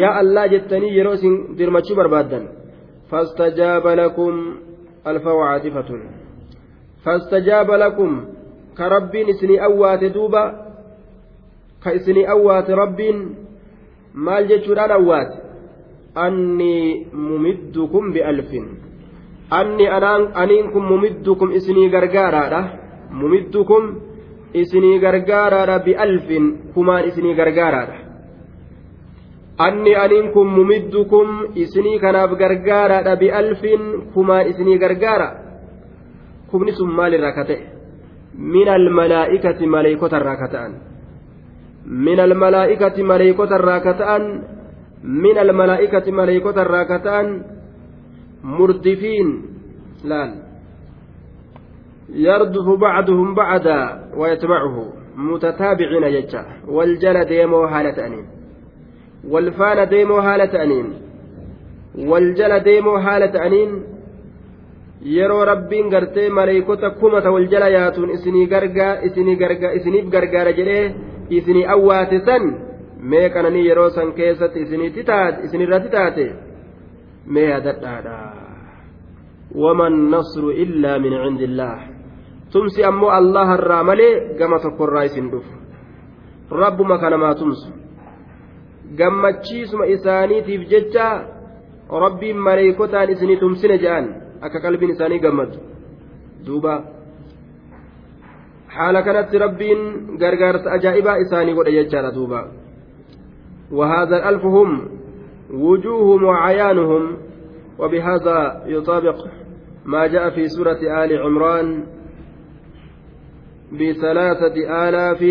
[0.01, 2.45] yaa allaa jettanii yeroo isin dirmachuu barbaaddan
[3.14, 4.34] فاستجاب لكم
[5.08, 5.90] الفو عاطفة
[7.06, 8.26] فاستجاب لكم
[8.78, 10.44] كرب إسني أوات دوبا
[11.84, 13.00] كإسني أوات رب
[14.14, 15.38] maal jechuudhaan awwaate
[16.16, 18.66] anni mumiddukum bi'alfin
[19.50, 22.62] anni aniin kun mumiddukum isinii gargaaraadha
[23.12, 23.84] mumiddukum
[24.54, 28.03] isinii gargaaraadha bi'alfin kumaan isinii gargaaraadha
[29.59, 33.83] anni aniin kun mumiddukum isinii kanaaf gargaaraadha bi'alfin
[34.15, 35.29] kumaan isinii gargaara
[36.51, 37.63] kumni sun maalirraa ka ta'e
[38.37, 40.73] min almalaa'ikati maleeykotarraa ka ta'an
[41.87, 44.43] من الملائكة ملائكة الراكتان
[45.05, 47.43] من الملائكة ملائكة الراكتان
[48.45, 49.43] مردفين
[50.05, 50.35] لا
[52.09, 58.27] يردف بعضهم بعدا ويتبعه متتابعين ججا والجل ديمو حالة أنين
[59.31, 60.87] والفان ديمو حالة أنين
[61.99, 63.95] والجل ديمو حالة أنين
[65.05, 70.95] yeroo rabbiin gartee maleeykota kumata wal jala yaatuun isinii gargaa isinii gargaa isiniif gargaara jedhee
[71.31, 72.45] isinii awwaate san
[73.11, 76.25] mee qananii yeroo san keessatti isinitti taate isinirratti taate
[77.27, 78.17] mee yaadadhaadha
[79.65, 81.81] waman nasru illaa min cindillaah
[82.53, 85.55] tumsi ammoo allaha irraa malee gama tokkorraa isin dhufu
[86.63, 87.84] rabbuma kanamaa tumsu
[88.99, 91.07] gammachiisuma isaaniitiif jecha
[92.05, 94.11] rabbiin maleeykotaan isinii tumsine je'an
[94.41, 95.59] akka qalbiin isaanii gammadu
[96.47, 96.75] duuba
[98.77, 99.81] haala kanatti rabbiin
[100.19, 102.41] gargaarsa ajaa'ibaa isaanii godhe jechaadha duuba
[103.73, 104.89] وهذا الألف هم
[105.51, 107.17] وجوههم وعيانهم
[107.79, 109.17] وبهذا يطابق
[109.85, 111.85] ما جاء في سورة آل عمران
[113.73, 114.57] بثلاثة
[114.89, 115.23] آلاف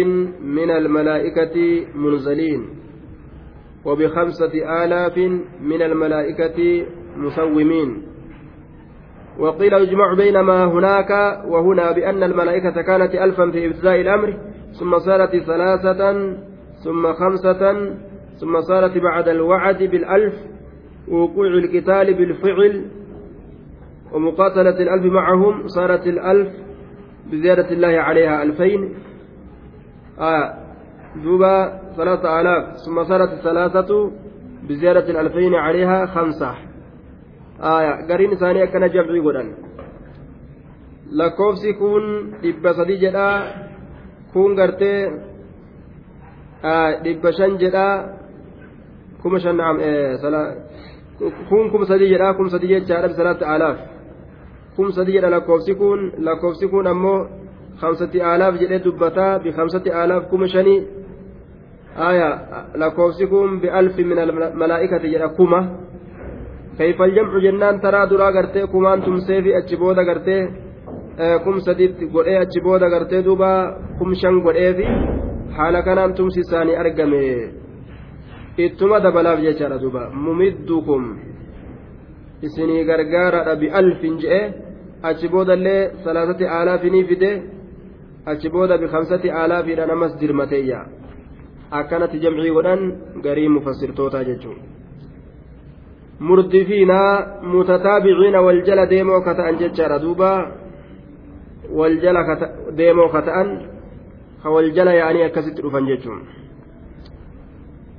[0.42, 2.70] من الملائكة منزلين
[3.86, 5.18] وبخمسة آلاف
[5.62, 6.86] من الملائكة
[7.18, 8.04] مسومين.
[9.40, 11.12] وقيل يجمع بين ما هناك
[11.48, 14.38] وهنا بأن الملائكة كانت ألفا في إبتداء الأمر
[14.80, 16.34] ثم صارت ثلاثة
[16.84, 17.94] ثم خمسة
[18.42, 20.34] ثم صارت بعد الوعد بالألف
[21.08, 22.86] ووقوع القتال بالفعل
[24.12, 26.50] ومقاتلة الألف معهم صارت الألف
[27.32, 28.94] بزيادة الله عليها ألفين.
[30.20, 30.54] آه
[31.24, 34.12] دوبا ثلاثة آلاف ثم صارت الثلاثة
[34.70, 36.52] بزيادة الألفين عليها خمسة
[37.60, 39.54] آية قرين ثانية كان جمعي
[41.14, 42.04] lakkoofsi kun
[42.42, 43.36] dhibba sadii jedhaa
[44.34, 45.00] kun gartee
[47.04, 47.94] dhibba shan jedhaa
[49.22, 49.58] kuma shan
[51.50, 53.78] kun kuma sadii jedhaa kuma sadii jechaadha bisalaatti alaaf
[54.76, 57.20] kum sadii jedha lakkoofsi kun lakkoofsi kun ammoo
[57.82, 60.80] kamsatti aalaaf jedhee dubbataa bi kamsatti aalaaf kuma shanii
[63.62, 65.60] bi alfi min almalaa'ikati jedha kuma
[66.78, 70.42] kayfa aljamcu jennaan taraa duraa gartee kumaan tumseefi achi booda gartee
[71.44, 73.50] kum sadiitti godhee achi booda gartee duuba
[74.00, 74.86] kum shan godheefi
[75.58, 77.22] haala kanaan tumsi isaanii argame
[78.66, 81.04] ittuma dabalaaf jechaadha duuba mumiddukum
[82.46, 84.42] isinii gargaaraadha bi'alfin je'e
[85.10, 87.32] achi boodallee salaasati aalaafinii fide
[88.32, 90.80] achi booda bikamsati aalaafiidha namas dirmateeyya
[91.80, 92.82] akkanatti jamcii godhan
[93.26, 94.60] garii mufassirtootaa jechuun
[96.20, 97.00] murdifiina
[97.54, 100.30] mutataabiciina waljala deemoo ka ta'an jechaadha duuba
[101.80, 102.22] waljala
[102.78, 103.50] deemoo ka ta'an
[104.44, 106.24] ka waljala yaa'anii akkasitti dhufan jechuun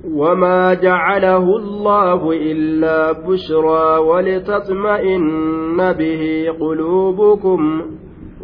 [0.05, 6.23] وما جعله الله إلا بشرى ولتطمئن به
[6.59, 7.61] قلوبكم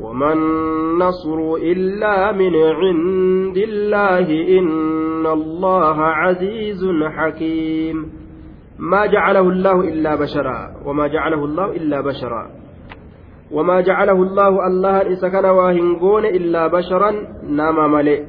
[0.01, 4.27] وما النصر إلا من عند الله
[4.59, 6.85] إن الله عزيز
[7.15, 7.97] حكيم.
[8.79, 12.49] ما جعله الله إلا بشرا وما جعله الله إلا بشرا.
[13.51, 17.11] وما جعله الله الله إسكن واهنقون إلا بشرا
[17.47, 18.21] نام ملئ.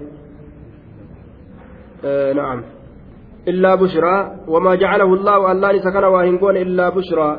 [2.05, 2.63] آه نعم.
[4.47, 7.37] wamaa jacalahu allaahu allaan isa kana waa hin goone illaa bushraa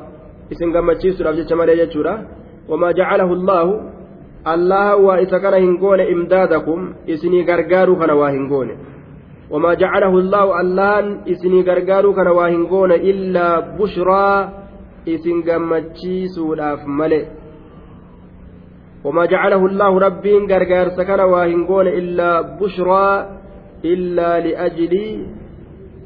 [0.52, 2.28] isin gammachiisuudhaaf jecha malee jechuudha
[4.48, 8.48] wamaa jacalahu allaahu allaha waa isa kana hin goone imdaadakum isinii gargaaruu kana waa hin
[8.48, 8.78] goone
[9.50, 14.50] wamaa jacalahu allaahu allaan isinii gargaaruu kana waa hin goone illaa bushraa
[15.06, 17.26] isin gammachiisuudhaaf malee
[19.04, 23.30] وما جعله الله ربين غرغار سكن واهنغون إلا بشرى
[23.86, 24.96] إلا لأجل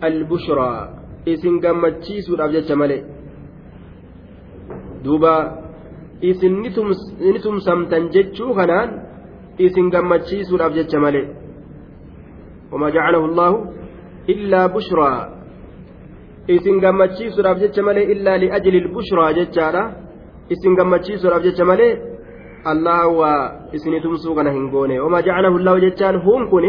[0.02, 0.90] albushraa
[1.26, 3.04] isin gammachiisuudhaaf jecha malee
[5.04, 5.58] duuba
[6.31, 8.91] isin ni tumsamtan jechuu kanaan
[9.67, 11.27] isin gammachiisuudhaaf jecha malee
[12.73, 13.53] وما جعله الله
[14.33, 15.13] إلا بشرى
[16.55, 19.83] isin gammachiisuudhaaf jecha malee illaa li'ajli ilbushraa jechaadha
[20.55, 21.93] isin gammachiisuudhaaf jecha malee
[22.73, 23.43] allah waa
[23.77, 26.67] isinii tumsuu kana hin goone wamaa jacalahu llahu jechaan huun kun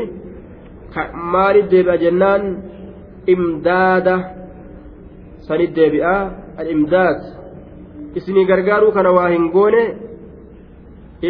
[1.34, 2.44] maaliif deebi'a jennaan
[3.34, 4.16] imdaada
[5.48, 6.22] sanit deebi'aa
[6.62, 7.20] al-imdaad
[8.19, 9.83] Isinii gargaaruu kana waa hin goone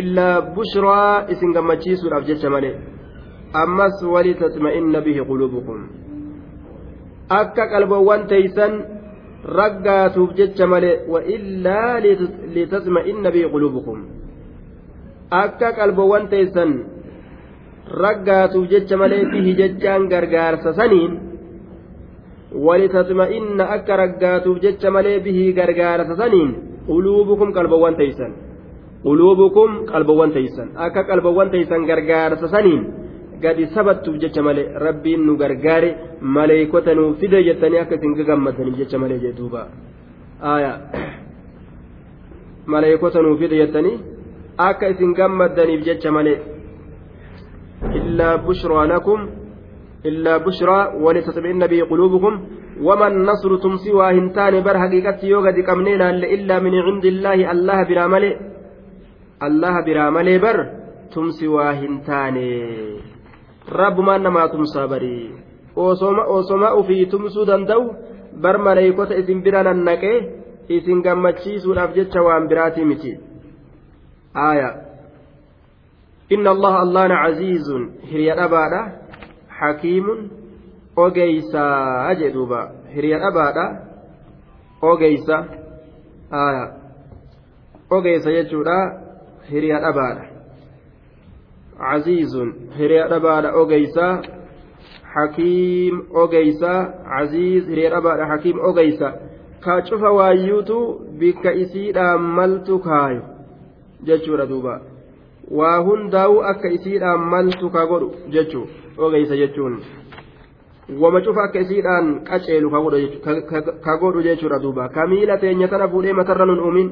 [0.01, 2.74] illaa bushraa isin gammachiisuudhaaf jecha malee
[3.62, 5.80] ammas walitatma'inna bihi quluubukum
[7.41, 8.74] akka qalbawwan teeysan
[9.61, 11.95] raggaatuuf jecha malee wa illaa
[12.57, 14.05] litatma'inna bihi quluubukum
[15.45, 16.76] akka qalbawwan teeysan
[18.05, 21.28] raggaatuuf jecha malee bihi jechaan gargaarsa saniin
[22.53, 24.59] ولتطمئن أكا رقاتوف
[26.89, 28.32] جتش ملي به غرغارة سنين قلوبكم قلبوان تيسن.
[29.05, 30.68] قلوبكم قلبوان تيسن.
[30.76, 32.82] أكا قلبوان تيسن غرغارة سنين
[33.45, 34.64] قد ثبتوف جتش ملي.
[34.84, 35.91] ربي نو غرغاري
[36.22, 37.76] ملائكة نو فدا جتني.
[37.82, 39.62] أكا سنغغمتني جتش ملي جدوبا
[40.43, 40.72] آية.
[42.66, 43.93] ملائكة نو فدا جتني.
[44.68, 46.34] أكا سنغمتني جتش ملي.
[47.99, 49.20] إلا بشرى لكم.
[50.09, 50.78] إلا بشرى
[52.83, 55.62] وما النصر تمسي واهنتان بر حقيقة يوغا دي
[56.35, 58.33] إلا من عند الله الله برا ملي
[59.43, 60.59] الله برا ملي بر
[61.14, 62.37] تمسي واهنتان
[63.72, 65.31] رب ما نما تمسى بري
[65.79, 67.95] osoma ufii tumsuu danda'u
[68.43, 70.18] bar maleeykota isin bira nannaqee
[70.76, 73.12] isin gammachiisuudhaaf jecha waan biraatii miti
[74.47, 74.70] aaya
[76.35, 78.81] inna allaha allaana caziizun hirya dhabaadha
[79.59, 80.07] حكيم
[81.05, 82.61] ogeysaa jee duuba
[82.94, 83.64] hiriya dhabaadha
[84.90, 85.36] ogeysa
[86.30, 86.64] aya.
[87.96, 88.76] Ogeysa jechuudha
[89.51, 90.24] hiriya dhabaadha
[91.78, 94.07] caziizun hiriya dhabaadha ogeysa
[95.14, 96.72] hakiim ogeysa
[97.11, 99.09] caziiz hiriya dhabaadha hakiim ogeysa
[99.64, 100.78] ka cufa waayyuutu
[101.20, 103.22] bikka isiidhaan maltu kaayo
[104.09, 104.74] jechuudha duuba
[105.59, 108.66] waa hundaa'u akka isiidhaan maltu ka godhu jechuu
[108.99, 109.74] ogeysa jechuun
[110.97, 112.70] wama cufa akka isiidhaan qaceelu
[113.84, 116.89] ka godhu jechuudha duuba ka miila teenya tana fuudhee matarra nun uumin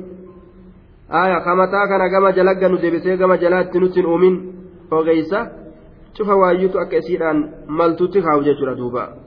[1.08, 4.34] aya ka mataa kana gama jalagga nu deebisee gama jalaatti nutti hin uumin
[4.90, 5.46] ogeysa
[6.16, 9.25] cufa waayyuutu akka isiidhaan maltutti kaawu jechuudha duuba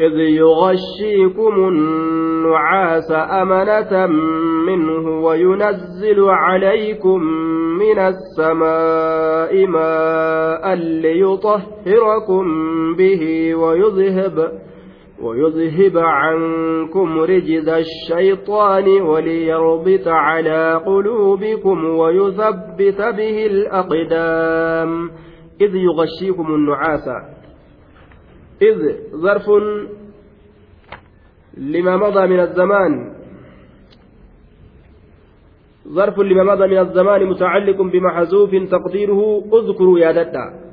[0.00, 4.06] إذ يغشيكم النعاس أمنة
[4.66, 7.22] منه وينزل عليكم
[7.78, 12.44] من السماء ماء ليطهركم
[12.98, 14.52] به ويذهب
[15.22, 25.10] ويذهب عنكم رجز الشيطان وليربط على قلوبكم ويثبت به الأقدام.
[25.60, 27.08] إذ يغشيكم النعاس
[28.62, 28.78] إذ
[29.16, 29.50] ظرف
[31.56, 33.12] لما مضى من الزمان
[35.88, 40.70] ظرف لما مضى من الزمان متعلق بمحذوف تقديره اذكروا يا دتا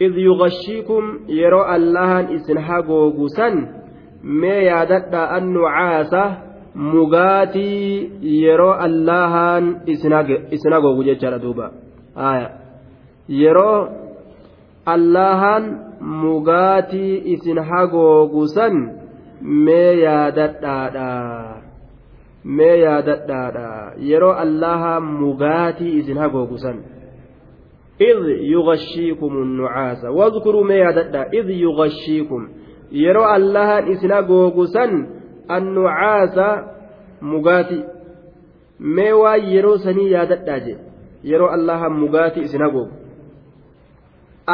[0.00, 3.48] إذ يغشيكم يرى الله إسنها غوغوسا
[4.22, 6.14] ما يا دتا النعاس
[6.74, 9.34] مغاتي يرى الله
[9.88, 11.72] إسنها غوغو جيتشارا دوبا.
[12.16, 12.50] آية.
[13.28, 13.90] يرى
[14.87, 15.41] الله
[16.03, 18.91] mugaatii isin hagoogusan
[19.41, 21.11] mee yaadadhaadha
[22.43, 26.83] mee yaadadhaadha yeroo allaha mugaatii isin hagoogusan
[28.01, 28.19] إذ
[28.55, 32.49] يغشيكم النعاس واذكروا ما يددا إذ يغشيكم
[32.91, 34.85] يرى الله إسنا غوغسا
[35.51, 36.37] النعاس
[37.21, 37.83] مغاتي
[38.79, 40.77] ما يرو سني يددا
[41.23, 42.96] يرى الله مغاتي إسنا غوغ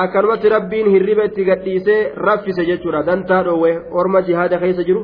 [0.03, 3.03] Akkanumatti rabbiin hirriba itti gadhiisee raffise jechuudha.
[3.09, 3.71] Dantaa dhoowwe
[4.01, 5.03] orma jihaada keessa jiru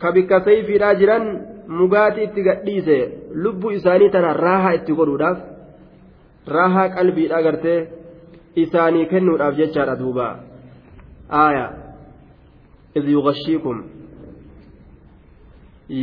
[0.00, 1.24] ka bikka sayfiidhaa jiran
[1.78, 2.96] mugaatii itti gadhiise
[3.42, 5.38] lubbuu isaanii tana raahaa itti godhuudhaaf
[6.56, 7.80] raahaa qalbiidhaa gartee
[8.64, 10.26] isaanii kennuudhaaf jechaadha duuba.
[11.42, 11.66] Aaya.
[12.96, 13.78] Idh yughashiikum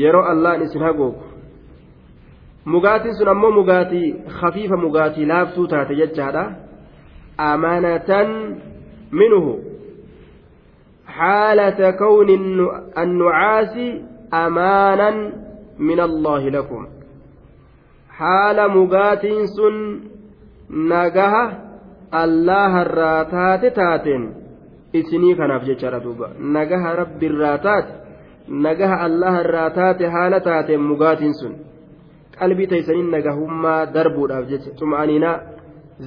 [0.02, 1.24] yeroo allaan isin hagoogu
[2.66, 4.08] mugaatiin sun ammoo mugaatii
[4.40, 6.44] khafiifa mugaatii laaftuu taate jechaadha
[7.41, 8.11] أمانة
[9.13, 9.59] منه
[11.07, 12.31] حالة كون
[12.99, 13.77] النعاس
[14.35, 15.33] أمانا
[15.79, 16.87] من الله لكم
[18.11, 20.01] حال مقات سن
[20.71, 21.53] نجاه
[22.15, 24.23] الله الراتات تاتن
[24.93, 27.93] isinii kanaaf jechaadha duuba nagaha rabbi irraa taate
[28.49, 31.55] nagaha allaha irraa taate haala taateen mugaatiin sun
[32.39, 35.37] qalbii teessaniin nagahummaa darbuudhaaf jecha xuma'aniinaa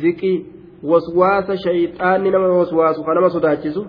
[0.02, 0.38] ziqii
[0.91, 3.83] waswaasa shayxaanni nama waswaasu ka nama sodaachisu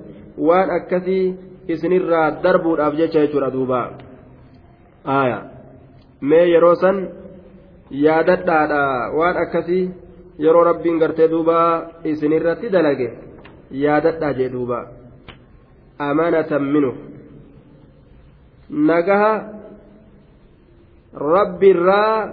[0.47, 1.25] waan akkasii
[1.73, 3.79] isinirraa darbuudhaaf jecha jechuudha duuba.
[5.05, 5.39] Aya.
[6.21, 6.97] Mee yeroo san
[8.05, 8.81] yaadadhaadha.
[9.19, 9.83] Waan akkasii
[10.45, 11.57] yeroo rabbiin gartee duuba
[12.03, 13.09] isinirratti dalage
[13.83, 14.79] yaadadhaa jee duuba.
[15.99, 16.91] Amanatan minu.
[18.69, 19.33] Nagaha
[21.33, 22.29] rabbiirraa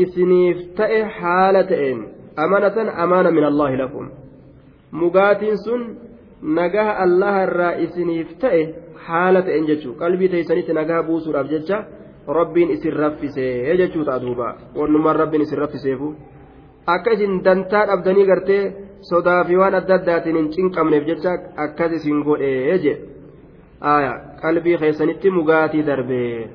[0.00, 2.00] isiniif ta'e haala ta'een
[2.45, 4.09] amanatan amaana min allaahi lakum
[4.91, 5.81] mugaatiin sun
[6.41, 8.61] nagaha allaha irraa isiniif ta'e
[9.07, 11.77] haala ta'en jechuu qalbii teeysanitti nagaha buusuudhaaf jecha
[12.39, 16.13] rabbiin isin raffisee jechuu ta'a duuba wannumaan rabbiin isin raffiseefu
[16.95, 18.61] akka isin dantaa dhabdanii gartee
[19.09, 21.33] sodaa fi waan adda addaatiin hin cinqabneef jecha
[21.65, 22.93] akkas isin godhee je
[23.95, 26.49] aya qalbii keessanitti mugaatii darbee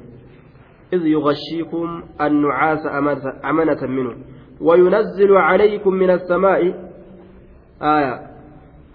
[0.92, 2.82] إذ يغشيكم النعاس
[3.50, 4.14] أمنة منه
[4.61, 6.61] وينزل عليكم من السماء
[7.81, 8.21] آية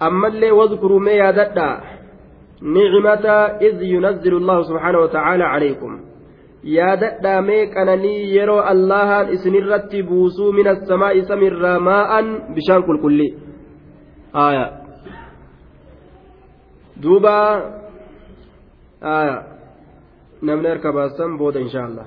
[0.03, 1.81] أما اللي واذكروا ما ياددا
[2.63, 3.27] نعمة
[3.67, 6.01] إذ ينزل الله سبحانه وتعالى عليكم
[6.63, 13.31] yaadadhaa mee qananii yeroo allahan isinirratti buusuu min assamaa'i samirraa maa'an bishaan qulqullii
[14.45, 14.67] aya
[17.03, 17.35] duuba
[19.03, 19.37] aya
[20.43, 22.07] namni harka baastan booda insha allah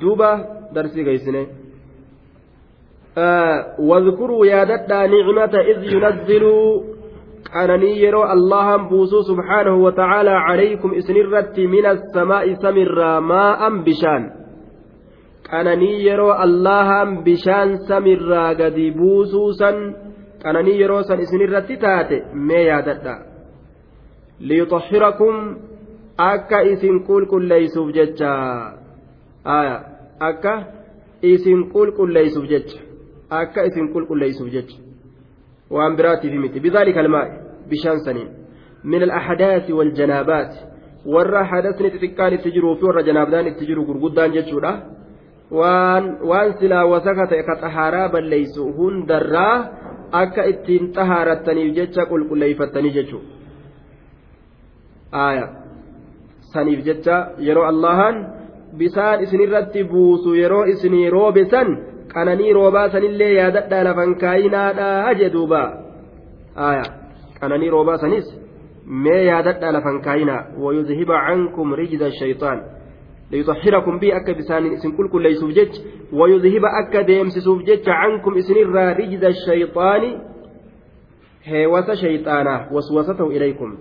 [0.00, 0.30] duuba
[0.74, 1.42] darsii geysine
[3.78, 6.44] واذكروا يا ددا نعمة إذ ينزل
[7.54, 14.30] قانني يرو الله بوسو سبحانه وتعالى عليكم إسنرت من السماء سمر ماء بشان.
[15.52, 19.70] قانني يرو الله بشان سمر قد بوسوسا
[20.44, 23.32] قانني يرو سن إسنرت تاتي ما يا ددا
[32.50, 32.81] jecha
[33.40, 34.78] akka isin qulqulleeysuuf jecha
[35.76, 37.30] waan biraatiif miti bidaalika almaa'i
[37.70, 38.30] bishaan saniin
[38.94, 40.58] min alaxdaasi waljanaabaati
[41.14, 44.72] warra hadasni xixiqqaan itti jiruu fi warra janaabdaan itti jiru gurguddaan jechuudha
[45.60, 49.56] waan waan silaa wasaka ta'e ka xahaaraa balleeysu hundarraa
[50.22, 53.30] akka ittiin xahaarattaniif jecha qulqulleeyfattanii jechuudha
[55.24, 55.46] aaya
[56.52, 57.16] saniif jecha
[57.48, 58.16] yeroo allahan
[58.78, 61.44] bisaan isinirratti buusu yeroo isinii roobe
[62.14, 65.62] qananii roobaa sanillee yaadadhaa lafan kaayinaadhaa jedhuuba
[66.66, 66.84] aaya
[67.40, 68.26] qananii roobaa sanis
[69.04, 72.60] mee yaadadhaa lafan kaayinaa wayudhiba cankum rijza shayxaan
[73.30, 75.80] liyuxahhirakum bii akka bisaanin isin qulqulleeysuuf jecha
[76.20, 80.12] wayudhiba akka deemsisuuf jecha cankum isinirraa rijza shayxaani
[81.52, 83.72] heewasa shayxaanaa waswasatahu ilaykum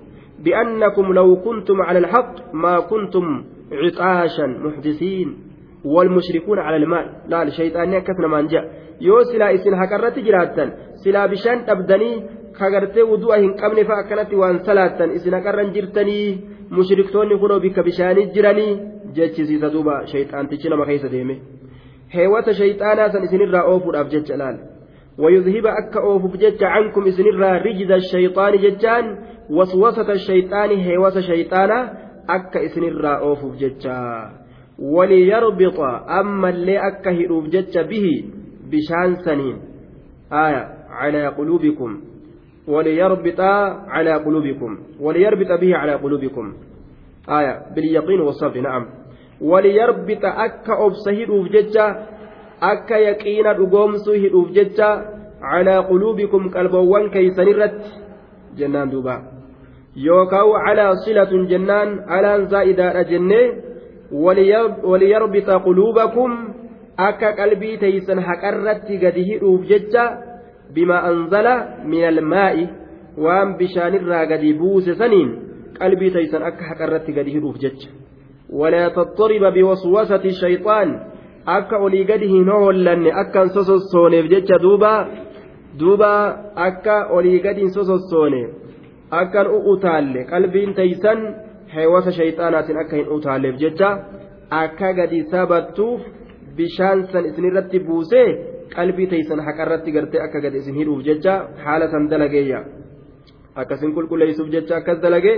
[0.46, 5.38] بأنكم لو كنتم على الحق ما كنتم عطاشا محدثين
[5.86, 8.64] والمشركون على الماء لا الشيطان كثنا من جاء
[9.02, 10.66] يو سلا إسن حكرت جراتا
[11.04, 12.12] سلا بشان أبدني
[12.60, 16.26] kagartee wudu'a hin qabne fa'a akkanatti waan salaattan isin akarran jirtanii
[16.78, 18.74] mushriktoonni kunoo bikka bishaanii jiranii
[19.16, 21.36] jechisiisa duuba shayxaantichi nama keessa deeme
[22.16, 24.60] heewwata shayxaanaa san isinirraa oofuudhaaf jecha laal
[25.18, 29.06] ويذهب أكا أوفف جج عنكم إسنرا رجز الشيطان ججان
[29.50, 31.80] وسوسة الشيطان هيوس شيطانا
[32.30, 34.02] أكا إسنرا أوفف ججا
[34.82, 35.80] وليربط
[36.20, 38.24] أما اللي أكا هروف جج به
[38.72, 39.58] بشان سنين.
[40.34, 42.02] آية على قلوبكم.
[42.68, 43.40] وليربط
[43.88, 44.78] على قلوبكم.
[45.00, 46.54] وليربط به على قلوبكم.
[47.30, 48.62] آية باليقين والصبر.
[48.62, 48.86] نعم.
[49.42, 52.06] وليربط أكا أبسهر ججا
[52.62, 55.06] أكا يقين رقومسه ججا
[55.42, 57.82] على قلوبكم قلبوان كيسنرت
[58.58, 59.22] جنان دوبا.
[59.96, 63.71] يوكاو على صلة جنان على زائدة جنة
[64.84, 66.54] وليربط قلوبكم
[67.00, 69.30] أكا قلبي تيسن حقرت قده
[69.70, 70.06] ججا
[70.76, 71.48] بما أنزل
[71.86, 72.68] من الماء
[73.18, 75.40] وان بشان الراقدي بوس سنين.
[75.82, 77.88] قلبي تيسن أكا حقرت قده روف جج
[78.50, 81.00] ولا تضطرب بوسوسة الشيطان.
[81.48, 85.08] أكا أولي قده نولن أكا سوسوسوني جج دوبا.
[85.80, 86.16] دوبا
[86.58, 88.44] أكا أولي قده سوسوسوني
[89.14, 91.20] أكا أؤتال قلبي تيسن
[91.74, 93.82] حيوس شيطانات أكا إن أؤتال جج
[94.52, 96.02] أكا قد ثبتوف
[96.58, 98.28] bishaan san isinirratti buusee
[98.76, 101.34] qalbii teeysan haqarratti gartee akka gad isin hidhuuf jecha
[101.66, 102.60] haala san dalageeyya
[103.62, 105.38] akkasin qulqulleessuuf jecha akkas dalagee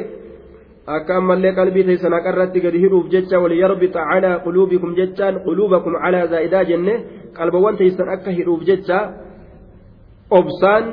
[0.97, 6.63] akka ammallee qalbii teeysan haqarratti gad hidhuuf jecha waliyarbita calaa quluubikum jechaan quluubakum calaa zaa'idaa
[6.71, 6.93] jenne
[7.37, 8.99] qalbawwan teeysan akka hidhuuf jecha
[10.39, 10.85] obsaan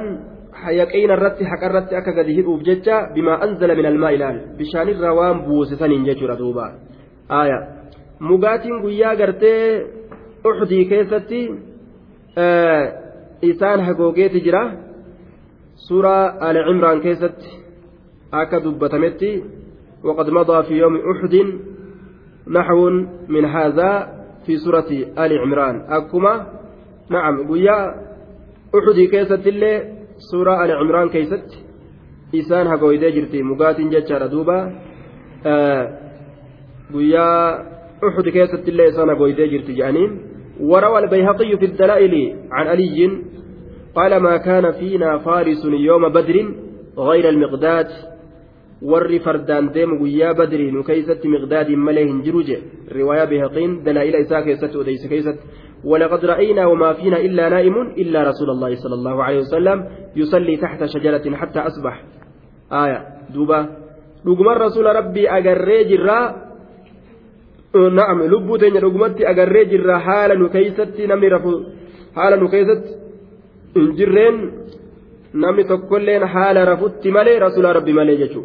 [0.81, 6.05] yaqiina irratti haqarratti akka gadi hidhuuf jecha bimaa anzala min almaa ilaal bishaanirraa waan buusisaniin
[6.09, 6.65] jechuudha duuba
[7.41, 7.59] aaya
[8.31, 9.63] mugaatiin guyyaa gartee
[10.51, 11.41] uxdii keessatti
[13.51, 14.63] isaan hagoogeeti jira
[15.87, 17.49] suuraa ali cimraan keessatti
[18.43, 19.33] akka dubbatametti
[20.05, 21.35] وقد مضى في يوم أحد
[22.49, 22.91] نحو
[23.29, 24.09] من هذا
[24.47, 26.47] في سورة آل عمران أكما
[27.11, 27.95] نعم قويا
[28.75, 29.47] أحد كيست
[30.21, 31.49] سورة آل عمران كيست
[32.35, 34.59] إسان هقويدة جرتي مقات jechaara duuba
[36.93, 37.55] قويا
[38.09, 40.11] أحد كيست اللي إسان هقويدة جرتي جانين
[40.61, 43.11] وروى البيهقي في الدلائل عن علي
[43.95, 46.55] قال ما كان فينا فارس يوم بدر
[46.99, 47.89] غير المقداد
[48.83, 52.57] guyyaa badrii nu keeysatti miqdaadiin malee hin jiru je
[52.89, 55.47] riwaayaa behaqiin dalaa'ila isaa keessatti odeyse keessatti.
[55.85, 60.85] ولقد رأينا وما فينا إلا نائم إلا رسول الله صلى الله عليه وسلم يصلي تحت
[60.85, 62.03] شجرة حتى أصبح.
[62.73, 63.07] آية.
[63.35, 63.61] دوبا
[64.27, 66.19] رقم الرسول ربي أجري جرا.
[67.75, 68.23] نعم.
[68.23, 69.99] لبو تنيا رقمتي أجري جرا.
[69.99, 71.53] حالا نكيستي نمي رفو
[72.17, 72.85] حالا نكيست
[73.77, 74.37] إنجرين
[75.35, 78.43] نمي تقولين حالا رفوتي مالي رسول ربي مالي جتشو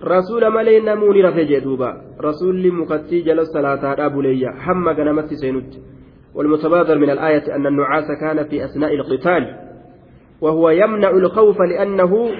[0.00, 5.82] rasuula malee namuuni rafe jee duuba rasuulli mukattii jala salaataadhaa buleeyya hamma ganamatti seenutti
[6.38, 9.56] والمتبادر من الآية أن النعاس كان في أثناء القتال
[10.40, 12.30] وهو يمنع الخوف لأنه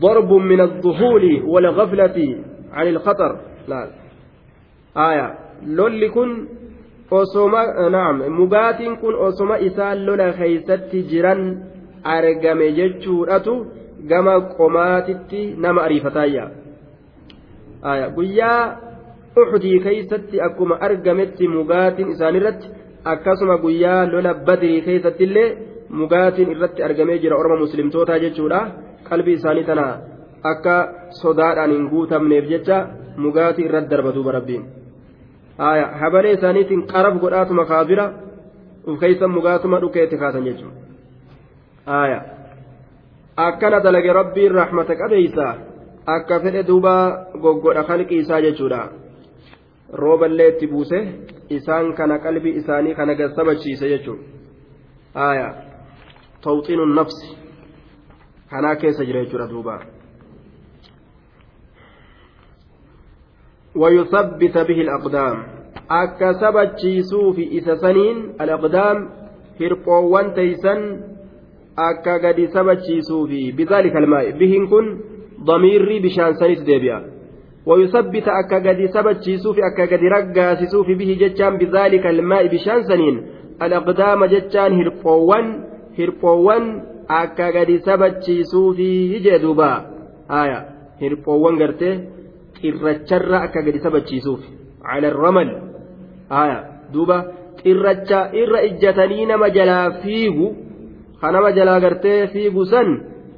[0.00, 2.38] ضرب من الظهول والغفلة
[2.72, 3.40] عن الخطر.
[3.68, 3.88] لا.
[4.96, 5.34] آية.
[5.66, 6.46] لول كن
[7.12, 8.42] أسوما نعم.
[8.42, 11.62] مبات كن أسوما إسال لولا خيست جرا
[12.06, 13.66] أرقم جتشورة
[14.04, 16.50] gama qomaatitti nama ariifataayya
[18.16, 18.76] guyyaa
[19.42, 22.68] uxdii keeysatti akkuma argametti mugaatiin isaanirratti
[23.12, 25.48] akkasuma guyyaa lola badrii keeysatti illee
[26.00, 28.60] mugaatiin irratti argamee jira orma muslimtootaa jechuudha.
[29.08, 29.86] Qalbii isaanii tana
[30.52, 30.76] akka
[31.20, 32.78] sodaadhaan hin guutamneef jecha
[33.16, 34.64] mugaatii irratti darba duuba rabbiin
[36.00, 38.06] habalee isaaniitiin qaraf godhaatuma kaabira
[38.86, 42.20] uf keeysan mugaatuma dhukeetti kaasan jechuudha.
[43.36, 45.46] Akkana dalage rabbiin rahmata qabeeysa
[46.06, 46.94] akka fedhe duuba
[47.42, 48.80] goggodha kalqii isaa jechuudha
[49.92, 50.98] rooballee itti buuse
[51.48, 55.52] isaan kana qalbii isaanii kana gassabachiise jechuudha
[56.44, 57.36] tawxiinu nafsi
[58.50, 59.76] kanaa keessa jira jechuudha duuba.
[63.76, 65.36] ويثبت به الأقدام
[65.88, 68.98] akka sabachiisuufi isa saniin alaqdaam
[69.60, 70.80] hirqoowwan teeysan
[71.76, 74.86] akka gadi sabachiisuufi bidaalika almaa'i bihin kun
[75.46, 76.98] damiirri bishaan sanitti deebi'a
[77.66, 83.16] ويثبت أكا قد سبتشيسوف أكا قد رقاسسوف به جتشان بذلك الماء بشان سنين
[83.62, 85.46] الأقدام جتشان هرقوان
[85.98, 86.64] هرقوان
[87.10, 88.76] أكا قد سبتشيسوف
[89.24, 89.72] جدوبا.
[90.30, 90.60] آية.
[91.02, 91.94] هرقوان قرته
[92.64, 94.40] إرتشر أكا قد سبتشيسوف
[94.84, 95.48] على الرمل.
[97.66, 100.46] xirracha irra ijjatanii nama jalaa fiigu
[101.20, 102.88] ka nama jalaa gartee fiigu san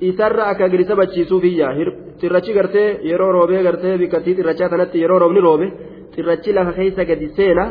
[0.00, 1.68] isarra akka gadi sabachiisuufiyya
[2.20, 5.66] xirrachi gartee yeroo roobee gartee bikkattii xirrachaa sanatti yeroo roobni roobe
[6.14, 7.64] xirrachi lafa keessa gadi seena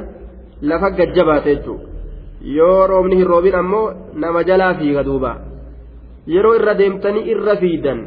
[0.61, 1.87] lafa gajjabaate jechuudha.
[2.57, 5.31] Yoo roobni hin roobin ammoo nama jalaa fiiga duuba.
[6.33, 7.99] Yeroo irra deemtanii irra fiidan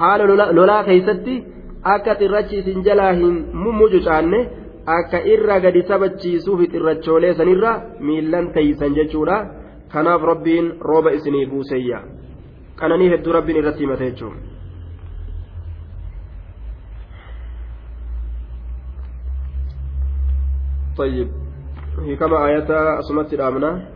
[0.00, 1.34] haala lolaa keessatti
[1.94, 4.40] akka xirrachi isin jalaa hin mummucucaanne.
[4.86, 9.36] akka irra gadi sabachiisuuf xirrachoolee sanirra miillan teeysan jechuudha.
[9.92, 11.98] Kanaaf rabbiin rooba isinii buuseyya
[12.80, 14.56] qananii hedduu rabbiin irratti himate jechuudha.
[20.96, 21.28] طيب
[21.98, 23.95] هي كما آيات أسمت الآمنة